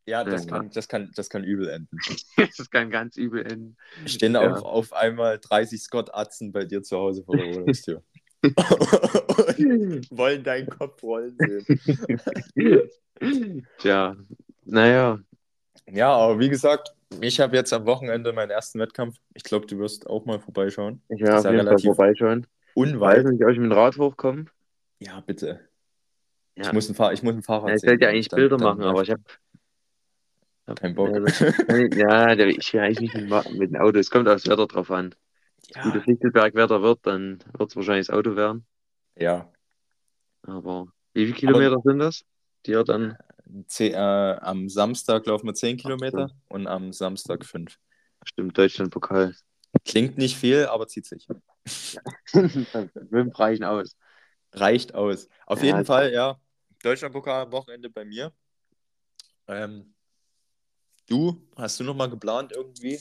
ja, 0.05 0.23
das 0.23 0.45
Ja. 0.45 0.51
kann, 0.57 0.69
das, 0.71 0.87
kann, 0.87 1.11
das 1.15 1.29
kann 1.29 1.43
übel 1.43 1.69
enden. 1.69 1.97
Das 2.57 2.69
kann 2.69 2.89
ganz 2.89 3.15
übel 3.15 3.45
enden. 3.45 3.77
Stehen 4.05 4.33
Ja. 4.33 4.51
auf, 4.51 4.63
auf 4.63 4.93
einmal 4.93 5.39
30 5.39 5.81
Scott-Atzen 5.81 6.51
bei 6.51 6.65
dir 6.65 6.81
zu 6.83 6.97
Hause 6.97 7.23
vor 7.23 7.37
der 7.37 7.45
Wohnungstür. 7.55 8.03
Wollen 10.11 10.43
deinen 10.43 10.67
Kopf 10.69 11.01
rollen 11.03 11.35
sehen. 11.37 11.65
Tja, 13.79 14.15
naja, 14.65 15.19
Ja, 15.89 16.09
aber 16.15 16.39
wie 16.39 16.49
gesagt, 16.49 16.93
ich 17.21 17.39
habe 17.39 17.55
jetzt 17.55 17.71
am 17.73 17.85
Wochenende 17.85 18.33
meinen 18.33 18.51
ersten 18.51 18.79
Wettkampf. 18.79 19.17
Ich 19.33 19.43
glaube, 19.43 19.65
du 19.65 19.77
wirst 19.79 20.07
auch 20.07 20.25
mal 20.25 20.39
vorbeischauen. 20.39 21.01
ich 21.09 21.21
werde 21.21 21.33
Ist 21.37 21.39
auf 21.39 21.45
ja 21.45 21.51
jeden 21.57 21.67
Fall 21.67 21.79
vorbeischauen. 21.79 22.41
Weiß 22.75 22.93
Unweit. 22.93 23.25
nicht, 23.25 23.43
ob 23.43 23.49
ich 23.49 23.57
mit 23.57 23.71
dem 23.71 23.71
Rad 23.71 23.97
hochkomme. 23.97 24.45
Ja, 24.99 25.21
bitte. 25.25 25.61
Ja. 26.55 26.65
Ich, 26.65 26.73
muss 26.73 26.89
ein 26.89 26.95
Fahr 26.95 27.13
ich 27.13 27.23
muss 27.23 27.33
ein 27.35 27.43
Fahrrad 27.43 27.69
Ja, 27.69 27.75
ich 27.75 27.81
sollte 27.81 28.03
ja 28.03 28.09
eigentlich 28.09 28.27
dann- 28.29 28.37
Bilder 28.37 28.57
dann 28.57 28.65
machen, 28.67 28.83
aber 28.83 29.01
ich 29.03 29.11
habe 29.11 29.21
Kein 30.75 30.93
Bock. 30.95 31.09
Ja, 31.13 31.19
das- 31.21 31.41
ich 31.41 32.73
will 32.73 32.79
eigentlich 32.81 32.99
nicht 32.99 33.15
mit 33.15 33.71
dem 33.71 33.75
Auto. 33.77 33.97
Es 33.97 34.09
kommt 34.11 34.27
aufs 34.27 34.47
Wetter 34.47 34.67
drauf 34.67 34.91
an. 34.91 35.15
Wenn 35.73 35.83
gute 35.83 36.01
Fichtelbergwetter 36.01 36.81
wird, 36.81 36.99
dann 37.05 37.39
wird 37.57 37.69
es 37.69 37.75
wahrscheinlich 37.75 38.07
das 38.07 38.15
Auto 38.15 38.35
werden. 38.35 38.65
Ja. 39.15 39.51
Aber 40.43 40.87
wie 41.13 41.25
viele 41.25 41.37
Kilometer 41.37 41.77
sind 41.83 41.99
das? 41.99 42.23
Die 42.65 42.71
ihr 42.71 42.83
dann. 42.83 43.17
Zeh, 43.67 43.89
äh, 43.91 43.95
am 43.95 44.67
Samstag 44.69 45.25
laufen 45.25 45.45
wir 45.47 45.53
10 45.53 45.77
Kilometer 45.77 46.29
und 46.49 46.67
am 46.67 46.91
Samstag 46.91 47.45
5. 47.45 47.77
Stimmt, 48.25 48.57
Deutschlandpokal. 48.57 49.35
Klingt 49.85 50.17
nicht 50.17 50.35
viel, 50.37 50.65
aber 50.65 50.87
zieht 50.87 51.05
sich. 51.05 51.27
Fünf 52.25 53.39
reichen 53.39 53.63
aus. 53.63 53.95
Reicht 54.53 54.95
aus. 54.95 55.27
Auf 55.45 55.59
Ja, 55.59 55.65
jeden 55.65 55.77
das- 55.79 55.87
Fall, 55.87 56.11
ja. 56.11 56.37
Deutschlandpokal 56.83 57.43
am 57.45 57.51
Wochenende 57.51 57.89
bei 57.89 58.05
mir. 58.05 58.31
Ähm, 59.47 59.93
du, 61.07 61.41
hast 61.55 61.79
du 61.79 61.83
noch 61.85 61.95
mal 61.95 62.09
geplant, 62.09 62.51
irgendwie 62.53 62.99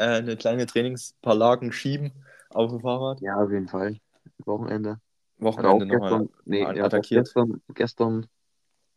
äh, 0.00 0.18
eine 0.18 0.36
kleine 0.36 0.66
Trainings 0.66 1.14
paar 1.22 1.34
Lagen 1.34 1.72
schieben 1.72 2.12
auf 2.50 2.70
dem 2.70 2.80
Fahrrad? 2.80 3.20
Ja, 3.20 3.36
auf 3.36 3.50
jeden 3.50 3.68
Fall. 3.68 3.98
Wochenende. 4.44 4.98
Wochenende 5.38 5.86
nochmal. 5.86 6.28
nee, 6.44 6.62
mal 6.62 6.76
ja, 6.76 6.84
attackiert. 6.84 7.26
gestern, 7.26 7.62
gestern 7.74 8.26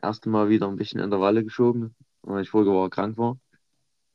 erste 0.02 0.30
Mal 0.30 0.50
wieder 0.50 0.68
ein 0.68 0.76
bisschen 0.76 1.00
Intervalle 1.00 1.44
geschoben, 1.44 1.96
weil 2.22 2.44
ich 2.44 2.54
Woche 2.54 2.90
krank 2.90 3.18
war. 3.18 3.38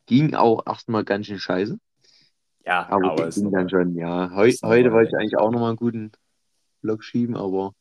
Ging 0.07 0.35
auch 0.35 0.66
erstmal 0.66 1.05
ganz 1.05 1.27
schön 1.27 1.38
scheiße. 1.38 1.79
Ja, 2.64 2.87
Aber, 2.90 3.12
aber 3.12 3.29
es 3.29 3.37
ging 3.37 3.51
dann 3.51 3.68
schon, 3.68 3.94
ja. 3.94 4.31
Heu, 4.35 4.51
heute 4.62 4.92
wollte 4.92 5.11
ich 5.11 5.16
eigentlich 5.16 5.38
auch 5.38 5.51
nochmal 5.51 5.70
einen 5.70 5.77
guten 5.77 6.12
Block 6.83 7.03
schieben, 7.03 7.37
aber 7.37 7.72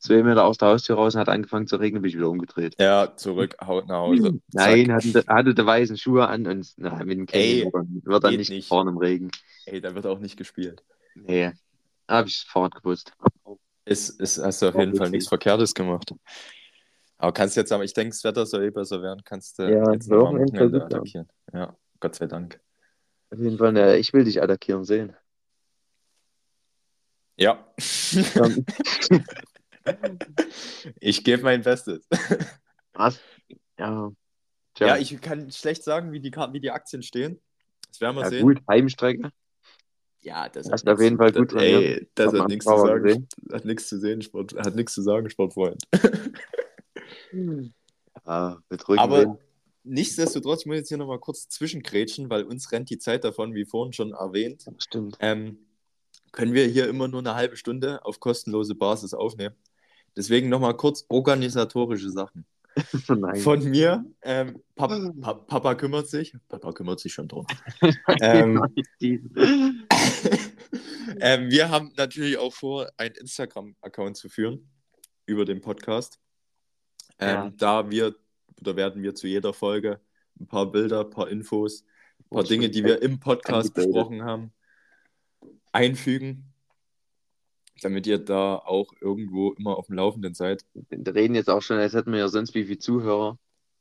zwei 0.00 0.22
Meter 0.22 0.44
aus 0.44 0.58
der 0.58 0.68
Haustür 0.68 0.96
raus 0.96 1.14
und 1.14 1.20
hat 1.20 1.28
angefangen 1.28 1.66
zu 1.66 1.76
regnen, 1.76 2.02
bin 2.02 2.08
ich 2.08 2.16
wieder 2.16 2.28
umgedreht. 2.28 2.74
ja, 2.80 3.14
zurück, 3.16 3.56
haut 3.64 3.86
nach 3.86 3.98
Hause. 3.98 4.40
Nein, 4.52 4.86
Zack. 4.86 4.94
hatte, 4.94 5.24
hatte 5.28 5.54
die 5.54 5.64
weißen 5.66 5.96
Schuhe 5.96 6.26
an 6.26 6.46
und 6.46 6.72
na, 6.76 7.04
mit 7.04 7.18
dem 7.18 7.26
Canyon 7.26 7.72
wird 7.72 8.24
dann, 8.24 8.30
dann 8.30 8.36
nicht 8.36 8.50
nicht. 8.50 8.68
fahren 8.68 8.88
im 8.88 8.98
Regen. 8.98 9.30
Ey, 9.66 9.80
da 9.80 9.94
wird 9.94 10.06
auch 10.06 10.18
nicht 10.18 10.36
gespielt. 10.36 10.82
Nee, 11.14 11.52
habe 12.08 12.28
ich 12.28 12.44
Fahrrad 12.48 12.74
geputzt. 12.74 13.12
Ist, 13.84 14.20
ist, 14.20 14.38
hast 14.42 14.62
du 14.62 14.68
auf 14.68 14.74
War 14.74 14.84
jeden 14.84 14.96
Fall 14.96 15.10
nichts 15.10 15.28
Verkehrtes 15.28 15.74
gemacht. 15.74 16.14
Aber 17.18 17.32
kannst 17.32 17.56
jetzt 17.56 17.68
sagen, 17.68 17.82
ich 17.82 17.92
denke, 17.92 18.10
das 18.10 18.24
Wetter 18.24 18.46
soll 18.46 18.64
eh 18.64 18.70
besser 18.70 19.02
werden, 19.02 19.22
kannst 19.24 19.58
du 19.58 19.64
Ja, 19.64 19.92
jetzt 19.92 20.08
noch 20.08 20.28
am 20.28 20.38
Wochenende 20.38 20.84
attackieren. 20.84 21.28
Ja, 21.52 21.76
Gott 22.00 22.14
sei 22.14 22.26
Dank. 22.26 22.60
Auf 23.30 23.38
jeden 23.38 23.58
Fall, 23.58 23.72
ne, 23.72 23.96
ich 23.98 24.12
will 24.12 24.24
dich 24.24 24.42
attackieren 24.42 24.84
sehen. 24.84 25.14
Ja. 27.36 27.64
Ich 31.00 31.24
gebe 31.24 31.42
mein 31.42 31.62
Bestes. 31.62 32.06
Was? 32.92 33.20
Ja. 33.78 34.10
Tja. 34.74 34.86
Ja, 34.86 34.96
ich 34.98 35.20
kann 35.20 35.50
schlecht 35.50 35.82
sagen, 35.84 36.12
wie 36.12 36.20
die, 36.20 36.30
wie 36.32 36.60
die 36.60 36.70
Aktien 36.70 37.02
stehen. 37.02 37.40
Das 37.88 38.00
werden 38.00 38.16
wir 38.16 38.22
Ja, 38.22 38.30
sehen. 38.30 38.42
gut, 38.42 38.58
Heimstrecke. 38.68 39.30
Ja, 40.22 40.48
das 40.48 40.70
hat 40.70 40.86
auf 40.88 41.00
jeden 41.00 41.16
Fall 41.16 41.32
gut 41.32 41.52
Ey, 41.54 41.72
trainiert. 41.72 42.10
das 42.14 42.34
Hat 42.34 42.48
nichts 42.48 42.66
zu 42.66 42.76
sagen. 42.76 43.02
gesehen. 43.02 43.28
Hat 43.52 43.64
nichts 43.64 43.88
zu 43.88 43.98
sehen, 43.98 44.20
Sport, 44.22 44.54
hat 44.54 44.74
nichts 44.76 44.92
zu 44.94 45.02
sagen, 45.02 45.28
Sportfreund. 45.30 45.82
Ja, 48.26 48.60
Aber 48.96 49.38
nichtsdestotrotz, 49.84 50.60
ich 50.60 50.66
muss 50.66 50.76
jetzt 50.76 50.88
hier 50.88 50.98
nochmal 50.98 51.18
kurz 51.20 51.48
zwischengrätschen, 51.48 52.28
weil 52.28 52.42
uns 52.44 52.70
rennt 52.72 52.90
die 52.90 52.98
Zeit 52.98 53.24
davon, 53.24 53.54
wie 53.54 53.64
vorhin 53.64 53.92
schon 53.92 54.12
erwähnt. 54.12 54.66
Stimmt. 54.78 55.16
ähm, 55.20 55.58
können 56.32 56.52
wir 56.52 56.66
hier 56.66 56.88
immer 56.88 57.08
nur 57.08 57.20
eine 57.20 57.34
halbe 57.34 57.56
Stunde 57.56 58.04
auf 58.04 58.20
kostenlose 58.20 58.74
Basis 58.74 59.14
aufnehmen. 59.14 59.54
Deswegen 60.16 60.48
nochmal 60.48 60.76
kurz 60.76 61.04
organisatorische 61.08 62.10
Sachen. 62.10 62.44
Von 63.42 63.64
mir, 63.68 64.04
ähm, 64.22 64.62
Pap 64.76 64.90
Pa- 65.20 65.34
Papa 65.34 65.74
kümmert 65.74 66.08
sich. 66.08 66.34
Papa 66.48 66.72
kümmert 66.72 67.00
sich 67.00 67.12
schon 67.12 67.26
drum. 67.28 67.46
ähm, 68.20 68.62
ähm, 71.20 71.50
wir 71.50 71.68
haben 71.68 71.92
natürlich 71.96 72.38
auch 72.38 72.52
vor, 72.52 72.88
einen 72.96 73.14
Instagram-Account 73.16 74.16
zu 74.16 74.28
führen 74.28 74.70
über 75.26 75.44
den 75.44 75.60
Podcast. 75.60 76.18
Ähm, 77.18 77.28
Ja. 77.28 77.50
Da 77.56 77.90
wir, 77.90 78.14
oder 78.60 78.76
werden 78.76 79.02
wir 79.02 79.14
zu 79.14 79.26
jeder 79.26 79.52
Folge 79.52 80.00
ein 80.38 80.46
paar 80.46 80.70
Bilder, 80.70 81.00
ein 81.00 81.10
paar 81.10 81.28
Infos, 81.28 81.84
ein 82.20 82.24
paar 82.30 82.44
Oh, 82.44 82.46
Dinge, 82.46 82.70
die 82.70 82.84
wir 82.84 83.02
im 83.02 83.18
Podcast 83.18 83.74
besprochen 83.74 84.22
haben, 84.22 84.52
einfügen, 85.72 86.49
damit 87.80 88.06
ihr 88.06 88.18
da 88.18 88.56
auch 88.56 88.92
irgendwo 89.00 89.52
immer 89.52 89.76
auf 89.76 89.86
dem 89.86 89.96
Laufenden 89.96 90.34
seid. 90.34 90.64
Wir 90.74 91.14
reden 91.14 91.34
jetzt 91.34 91.50
auch 91.50 91.62
schon, 91.62 91.78
als 91.78 91.94
hätten 91.94 92.12
wir 92.12 92.18
ja 92.20 92.28
sonst 92.28 92.54
wie 92.54 92.64
viele 92.64 92.78
Zuhörer. 92.78 93.38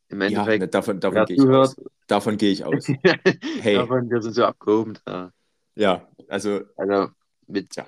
Im 0.10 0.22
Ja, 0.22 0.28
Endeffekt, 0.28 0.62
ne, 0.62 0.68
davon, 0.68 1.00
davon 1.00 1.26
gehe 1.26 1.36
ich 1.38 1.48
aus. 1.48 1.76
Davon 2.08 2.38
gehe 2.38 2.52
ich 2.52 2.64
aus. 2.66 2.88
Hey. 3.62 3.76
davon, 3.76 4.10
wir 4.10 4.22
sind 4.22 4.34
so 4.34 4.44
abgehoben. 4.46 4.98
Ja. 5.08 5.32
Ja, 5.76 6.08
also 6.28 6.62
Also 6.76 7.10
mit 7.48 7.70
Tja. 7.70 7.86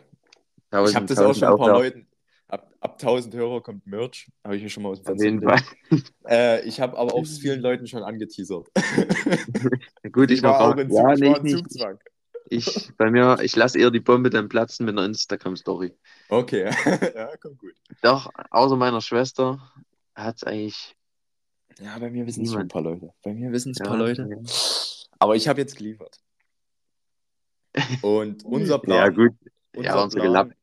1000, 0.71 0.89
ich 0.89 0.95
habe 0.95 1.06
das 1.08 1.17
auch 1.19 1.34
schon 1.36 1.47
ein 1.50 1.58
paar 1.58 1.74
Leuten. 1.74 2.08
Ab, 2.47 2.69
ab 2.80 2.91
1000 3.02 3.34
Hörer 3.36 3.62
kommt 3.62 3.86
Merch. 3.88 4.30
Habe 4.43 4.58
ich 4.58 4.63
mir 4.63 4.69
schon 4.69 4.84
mal 4.84 4.89
aus 4.89 5.02
dem 5.02 5.08
Auf 5.08 5.19
Fenster 5.19 5.26
jeden. 5.26 5.41
Fall. 5.41 5.62
Äh, 6.28 6.65
ich 6.67 6.80
habe 6.80 6.97
aber 6.97 7.13
auch 7.13 7.24
es 7.24 7.38
vielen 7.39 7.62
Leuten 7.62 7.88
schon 7.88 8.04
angeteasert. 8.04 8.67
Gut, 10.12 10.32
ich, 10.32 10.43
war 10.43 10.54
noch 10.54 10.60
auch 10.60 10.76
auch, 10.76 10.78
in, 10.78 10.89
ja, 10.91 11.02
Zug, 11.04 11.13
ich 11.13 11.19
nee, 11.19 11.30
war 11.30 11.45
ich. 11.45 11.52
Zugzwang. 11.52 12.00
Ich, 12.53 12.91
bei 12.97 13.09
mir, 13.09 13.37
ich 13.41 13.55
lasse 13.55 13.79
eher 13.79 13.91
die 13.91 14.01
Bombe 14.01 14.29
dann 14.29 14.49
platzen 14.49 14.85
mit 14.85 14.97
einer 14.97 15.05
Instagram-Story. 15.05 15.95
Okay, 16.27 16.65
ja, 17.15 17.35
kommt 17.37 17.57
gut. 17.57 17.73
Doch, 18.01 18.29
außer 18.49 18.75
meiner 18.75 18.99
Schwester 18.99 19.71
hat 20.15 20.35
es 20.35 20.43
eigentlich. 20.43 20.97
Ja, 21.79 21.97
bei 21.97 22.09
mir 22.11 22.27
wissen 22.27 22.43
es 22.43 22.51
schon 22.51 22.61
ein 22.63 22.67
paar 22.67 22.81
Leute. 22.81 23.13
Bei 23.23 23.33
mir 23.33 23.53
wissen 23.53 23.71
es 23.71 23.79
ein 23.79 23.85
Ja, 23.85 23.89
paar 23.89 23.97
Leute. 23.99 24.27
ja. 24.29 24.37
Aber 25.19 25.35
ich 25.37 25.47
habe 25.47 25.61
jetzt 25.61 25.77
geliefert. 25.77 26.17
Und 28.01 28.43
unser 28.45 28.79
Plan, 28.79 28.97
Ja, 28.97 29.07
gut. 29.09 29.31
unser, 29.73 29.89
Ja, 29.89 30.03
unsere 30.03 30.21
Plan 30.23 30.49
Gelapp. 30.49 30.57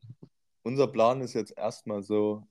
unser 0.63 0.87
Plan 0.87 1.21
ist 1.21 1.33
jetzt 1.33 1.57
erstmal 1.57 2.03
so, 2.03 2.43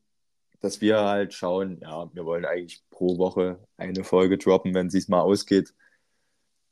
dass 0.61 0.81
wir 0.81 0.99
halt 0.99 1.33
schauen, 1.33 1.79
ja, 1.81 2.13
wir 2.13 2.25
wollen 2.25 2.45
eigentlich 2.45 2.83
pro 2.91 3.19
Woche 3.19 3.61
eine 3.77 4.03
Folge 4.03 4.37
droppen, 4.37 4.75
wenn 4.75 4.89
es 4.89 5.07
mal 5.07 5.21
ausgeht. 5.21 5.73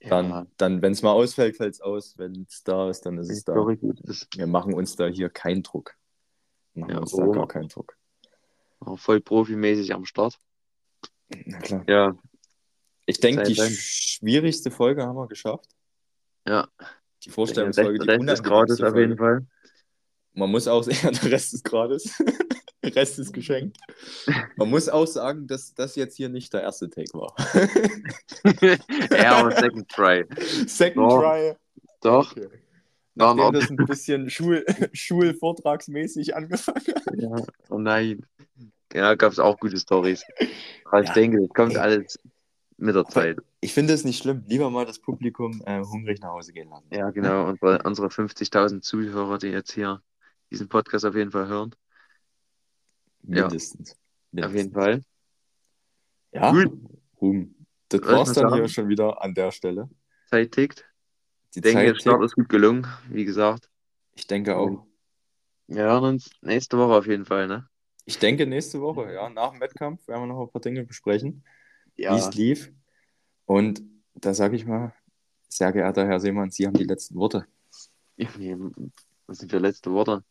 Dann, 0.01 0.29
Ja, 0.29 0.47
dann 0.59 0.83
wenn 0.83 0.93
es 0.93 1.03
mal 1.03 1.13
ausfällt, 1.13 1.57
fällt 1.57 1.75
es 1.75 1.81
aus. 1.81 2.17
Wenn 2.19 2.47
es 2.49 2.63
da 2.63 2.91
ist, 2.91 3.07
dann 3.07 3.19
ist 3.19 3.29
die 3.29 3.35
es 3.35 3.45
da. 3.45 3.55
Wir 3.55 4.47
machen 4.47 4.75
uns 4.75 4.95
da 4.97 5.07
hier 5.07 5.29
keinen 5.31 5.63
Druck. 5.63 5.95
Wir 6.75 6.83
machen 6.83 6.93
Ja, 6.95 6.99
uns 7.01 7.13
da 7.13 7.19
warum? 7.19 7.35
gar 7.35 7.49
keinen 7.49 7.69
Druck. 7.69 7.97
Auch 8.81 8.99
voll 8.99 9.21
profimäßig 9.21 9.95
am 9.95 10.05
Start. 10.05 10.39
Na 11.47 11.59
klar. 11.61 11.85
Ja, 11.89 12.17
Ich 13.07 13.19
denke, 13.21 13.43
die 13.45 13.55
Dank. 13.55 13.73
schwierigste 13.73 14.71
Folge 14.71 15.03
haben 15.05 15.17
wir 15.17 15.27
geschafft. 15.29 15.71
ja. 16.47 16.69
Die 17.23 17.29
Der 17.31 17.35
Vorstellungsfolge, 17.35 17.99
die 17.99 18.07
Rest, 18.07 18.21
Rest 18.23 18.33
ist 18.35 18.45
gratis 18.45 18.79
unangenehmste 18.79 18.87
auf 18.89 18.97
jeden. 18.97 19.17
Fall. 19.19 19.47
Man 20.35 20.51
muss 20.51 20.69
auch 20.69 20.83
sagen, 20.85 20.99
der 21.23 21.33
Rest 21.33 21.55
ist 21.55 21.65
gratis. 21.65 22.23
Rest 22.95 23.19
ist 23.19 23.33
geschenkt. 23.33 23.79
Man 24.57 24.71
muss 24.71 24.89
auch 24.89 25.07
sagen, 25.07 25.47
dass 25.47 25.75
das 25.75 25.97
jetzt 25.97 26.17
hier 26.17 26.29
nicht 26.29 26.53
der 26.53 26.63
erste 26.63 26.89
Take 26.91 27.13
war. 27.15 27.35
ja, 29.11 29.37
aber 29.37 29.53
Second 29.53 29.89
Try. 29.89 30.25
Second 30.67 31.11
Doch. 31.11 31.21
Try. 31.23 31.55
Doch. 32.03 32.33
Okay. 32.33 32.49
Nachdem 33.15 33.41
Ordnung. 33.45 33.61
das 33.63 33.71
ein 33.71 33.77
bisschen 33.77 34.29
Schul 34.31 34.65
Schulvortragsmäßig 34.93 36.37
angefangen 36.37 36.85
hat. 36.95 37.15
Ja, 37.17 37.37
oh 37.71 37.79
nein. 37.79 38.25
Ja, 38.93 39.15
gab 39.15 39.33
es 39.33 39.39
auch 39.39 39.59
gute 39.59 39.79
Stories. 39.79 40.23
Aber 40.85 41.01
ich 41.03 41.09
Ja. 41.09 41.15
denke, 41.15 41.41
das 41.41 41.49
kommt 41.51 41.73
Ey. 41.73 41.79
alles 41.79 42.19
mit 42.77 42.95
der 42.95 43.07
Zeit. 43.07 43.39
Ich 43.61 43.73
finde 43.73 43.95
es 43.95 44.05
nicht 44.05 44.23
schlimm. 44.23 44.45
Lieber 44.47 44.69
mal 44.71 44.85
das 44.85 44.99
Publikum 44.99 45.63
äh, 45.65 45.81
hungrig 45.83 46.21
nach 46.21 46.29
Hause 46.33 46.53
gehen 46.53 46.69
lassen. 46.69 46.87
Ja, 46.93 47.11
genau. 47.11 47.49
Unsere, 47.49 47.83
unsere 47.85 48.09
50.000 48.09 48.83
Zuhörer, 48.83 49.39
die 49.39 49.49
jetzt 49.49 49.73
hier 49.73 50.03
diesen 50.51 50.69
Podcast 50.69 51.07
auf 51.07 51.15
jeden 51.17 51.31
Fall 51.31 51.49
hören. 51.49 51.75
Ja. 53.27 53.43
Mindestens. 53.43 53.97
Auf 54.39 54.55
jeden 54.55 54.73
Fall. 54.73 55.03
Ja. 56.33 56.51
Ruhm. 57.21 57.55
Das 57.89 58.01
war's 58.03 58.29
mal 58.29 58.35
dann 58.35 58.51
sagen? 58.51 58.55
hier 58.57 58.69
schon 58.69 58.89
wieder 58.89 59.23
an 59.23 59.35
der 59.35 59.51
Stelle. 59.53 59.89
Zeit 60.29 60.53
tickt. 60.53 60.85
Die 61.55 61.59
Ich 61.59 61.63
denke, 61.63 61.79
Zeit 61.79 61.89
der 61.89 61.95
Start 62.01 62.17
tickt. 62.21 62.25
ist 62.27 62.35
gut 62.35 62.49
gelungen, 62.49 62.87
wie 63.09 63.25
gesagt. 63.25 63.71
Ich 64.15 64.27
denke 64.27 64.57
auch. 64.57 64.87
Wir 65.69 65.83
hören 65.85 66.05
uns 66.15 66.31
nächste 66.43 66.79
Woche 66.79 66.95
auf 66.95 67.07
jeden 67.07 67.25
Fall, 67.25 67.47
ne? 67.49 67.69
Ich 68.05 68.19
denke 68.19 68.47
nächste 68.47 68.81
Woche, 68.81 69.13
ja, 69.13 69.29
nach 69.29 69.51
dem 69.51 69.61
Wettkampf 69.61 70.07
werden 70.07 70.23
wir 70.23 70.27
noch 70.27 70.43
ein 70.47 70.51
paar 70.51 70.61
Dinge 70.61 70.85
besprechen, 70.85 71.45
wie 71.97 72.03
Ja. 72.03 72.17
es 72.17 72.33
lief. 72.35 72.73
Und 73.47 73.83
da 74.15 74.33
sage 74.35 74.57
ich 74.57 74.65
mal, 74.67 74.93
sehr 75.49 75.73
geehrter 75.73 76.07
Herr 76.07 76.21
Seemann, 76.21 76.51
Sie 76.51 76.67
haben 76.67 76.75
die 76.75 76.85
letzten 76.85 77.17
Worte. 77.17 77.47
Was 79.27 79.39
sind 79.39 79.51
für 79.51 79.59
letzte 79.59 79.91
Worte? 79.93 80.23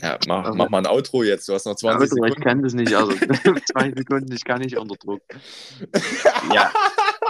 Ja, 0.00 0.18
mach, 0.26 0.44
Also- 0.44 0.56
mach 0.56 0.68
mal 0.70 0.78
ein 0.78 0.86
Outro 0.86 1.22
jetzt. 1.22 1.48
Du 1.48 1.54
hast 1.54 1.66
noch 1.66 1.76
20 1.76 1.94
Aber 1.96 2.04
ich 2.04 2.10
Sekunden. 2.10 2.40
kann 2.42 2.62
das 2.62 2.74
nicht. 2.74 2.94
Also 2.94 3.12
zwei 3.72 3.92
Sekunden, 3.96 4.32
ich 4.32 4.44
kann 4.44 4.60
nicht 4.60 4.76
unter 4.76 4.96
Druck. 4.96 5.22
Ja. 6.52 6.70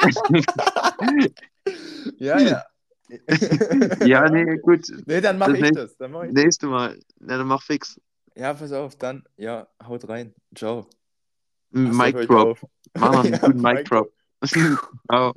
ja, 2.18 2.38
ja. 2.40 2.64
Ja, 4.06 4.28
nee, 4.30 4.56
gut. 4.58 4.86
Nee, 5.06 5.20
dann 5.20 5.38
mache 5.38 5.50
Das 5.50 5.58
ich 5.58 5.62
nächste- 5.64 5.82
das. 5.82 5.96
Dann 5.98 6.10
mach 6.12 6.22
ich 6.24 6.32
Nächste 6.32 6.66
Mal. 6.66 6.98
Na, 7.20 7.36
dann 7.38 7.46
mach 7.46 7.62
fix. 7.62 8.00
Ja, 8.34 8.52
pass 8.54 8.72
auf, 8.72 8.96
dann, 8.96 9.22
ja, 9.36 9.68
haut 9.86 10.08
rein. 10.08 10.34
Ciao. 10.56 10.88
Mic 11.70 12.18
ich 12.20 12.26
Drop. 12.26 12.58
Mach 12.94 13.12
noch 13.12 13.24
einen 13.24 13.32
Ja, 13.34 13.38
guten 13.38 13.60
Mic 13.62 13.84
Drop. 13.84 14.12
Ciao. 15.10 15.34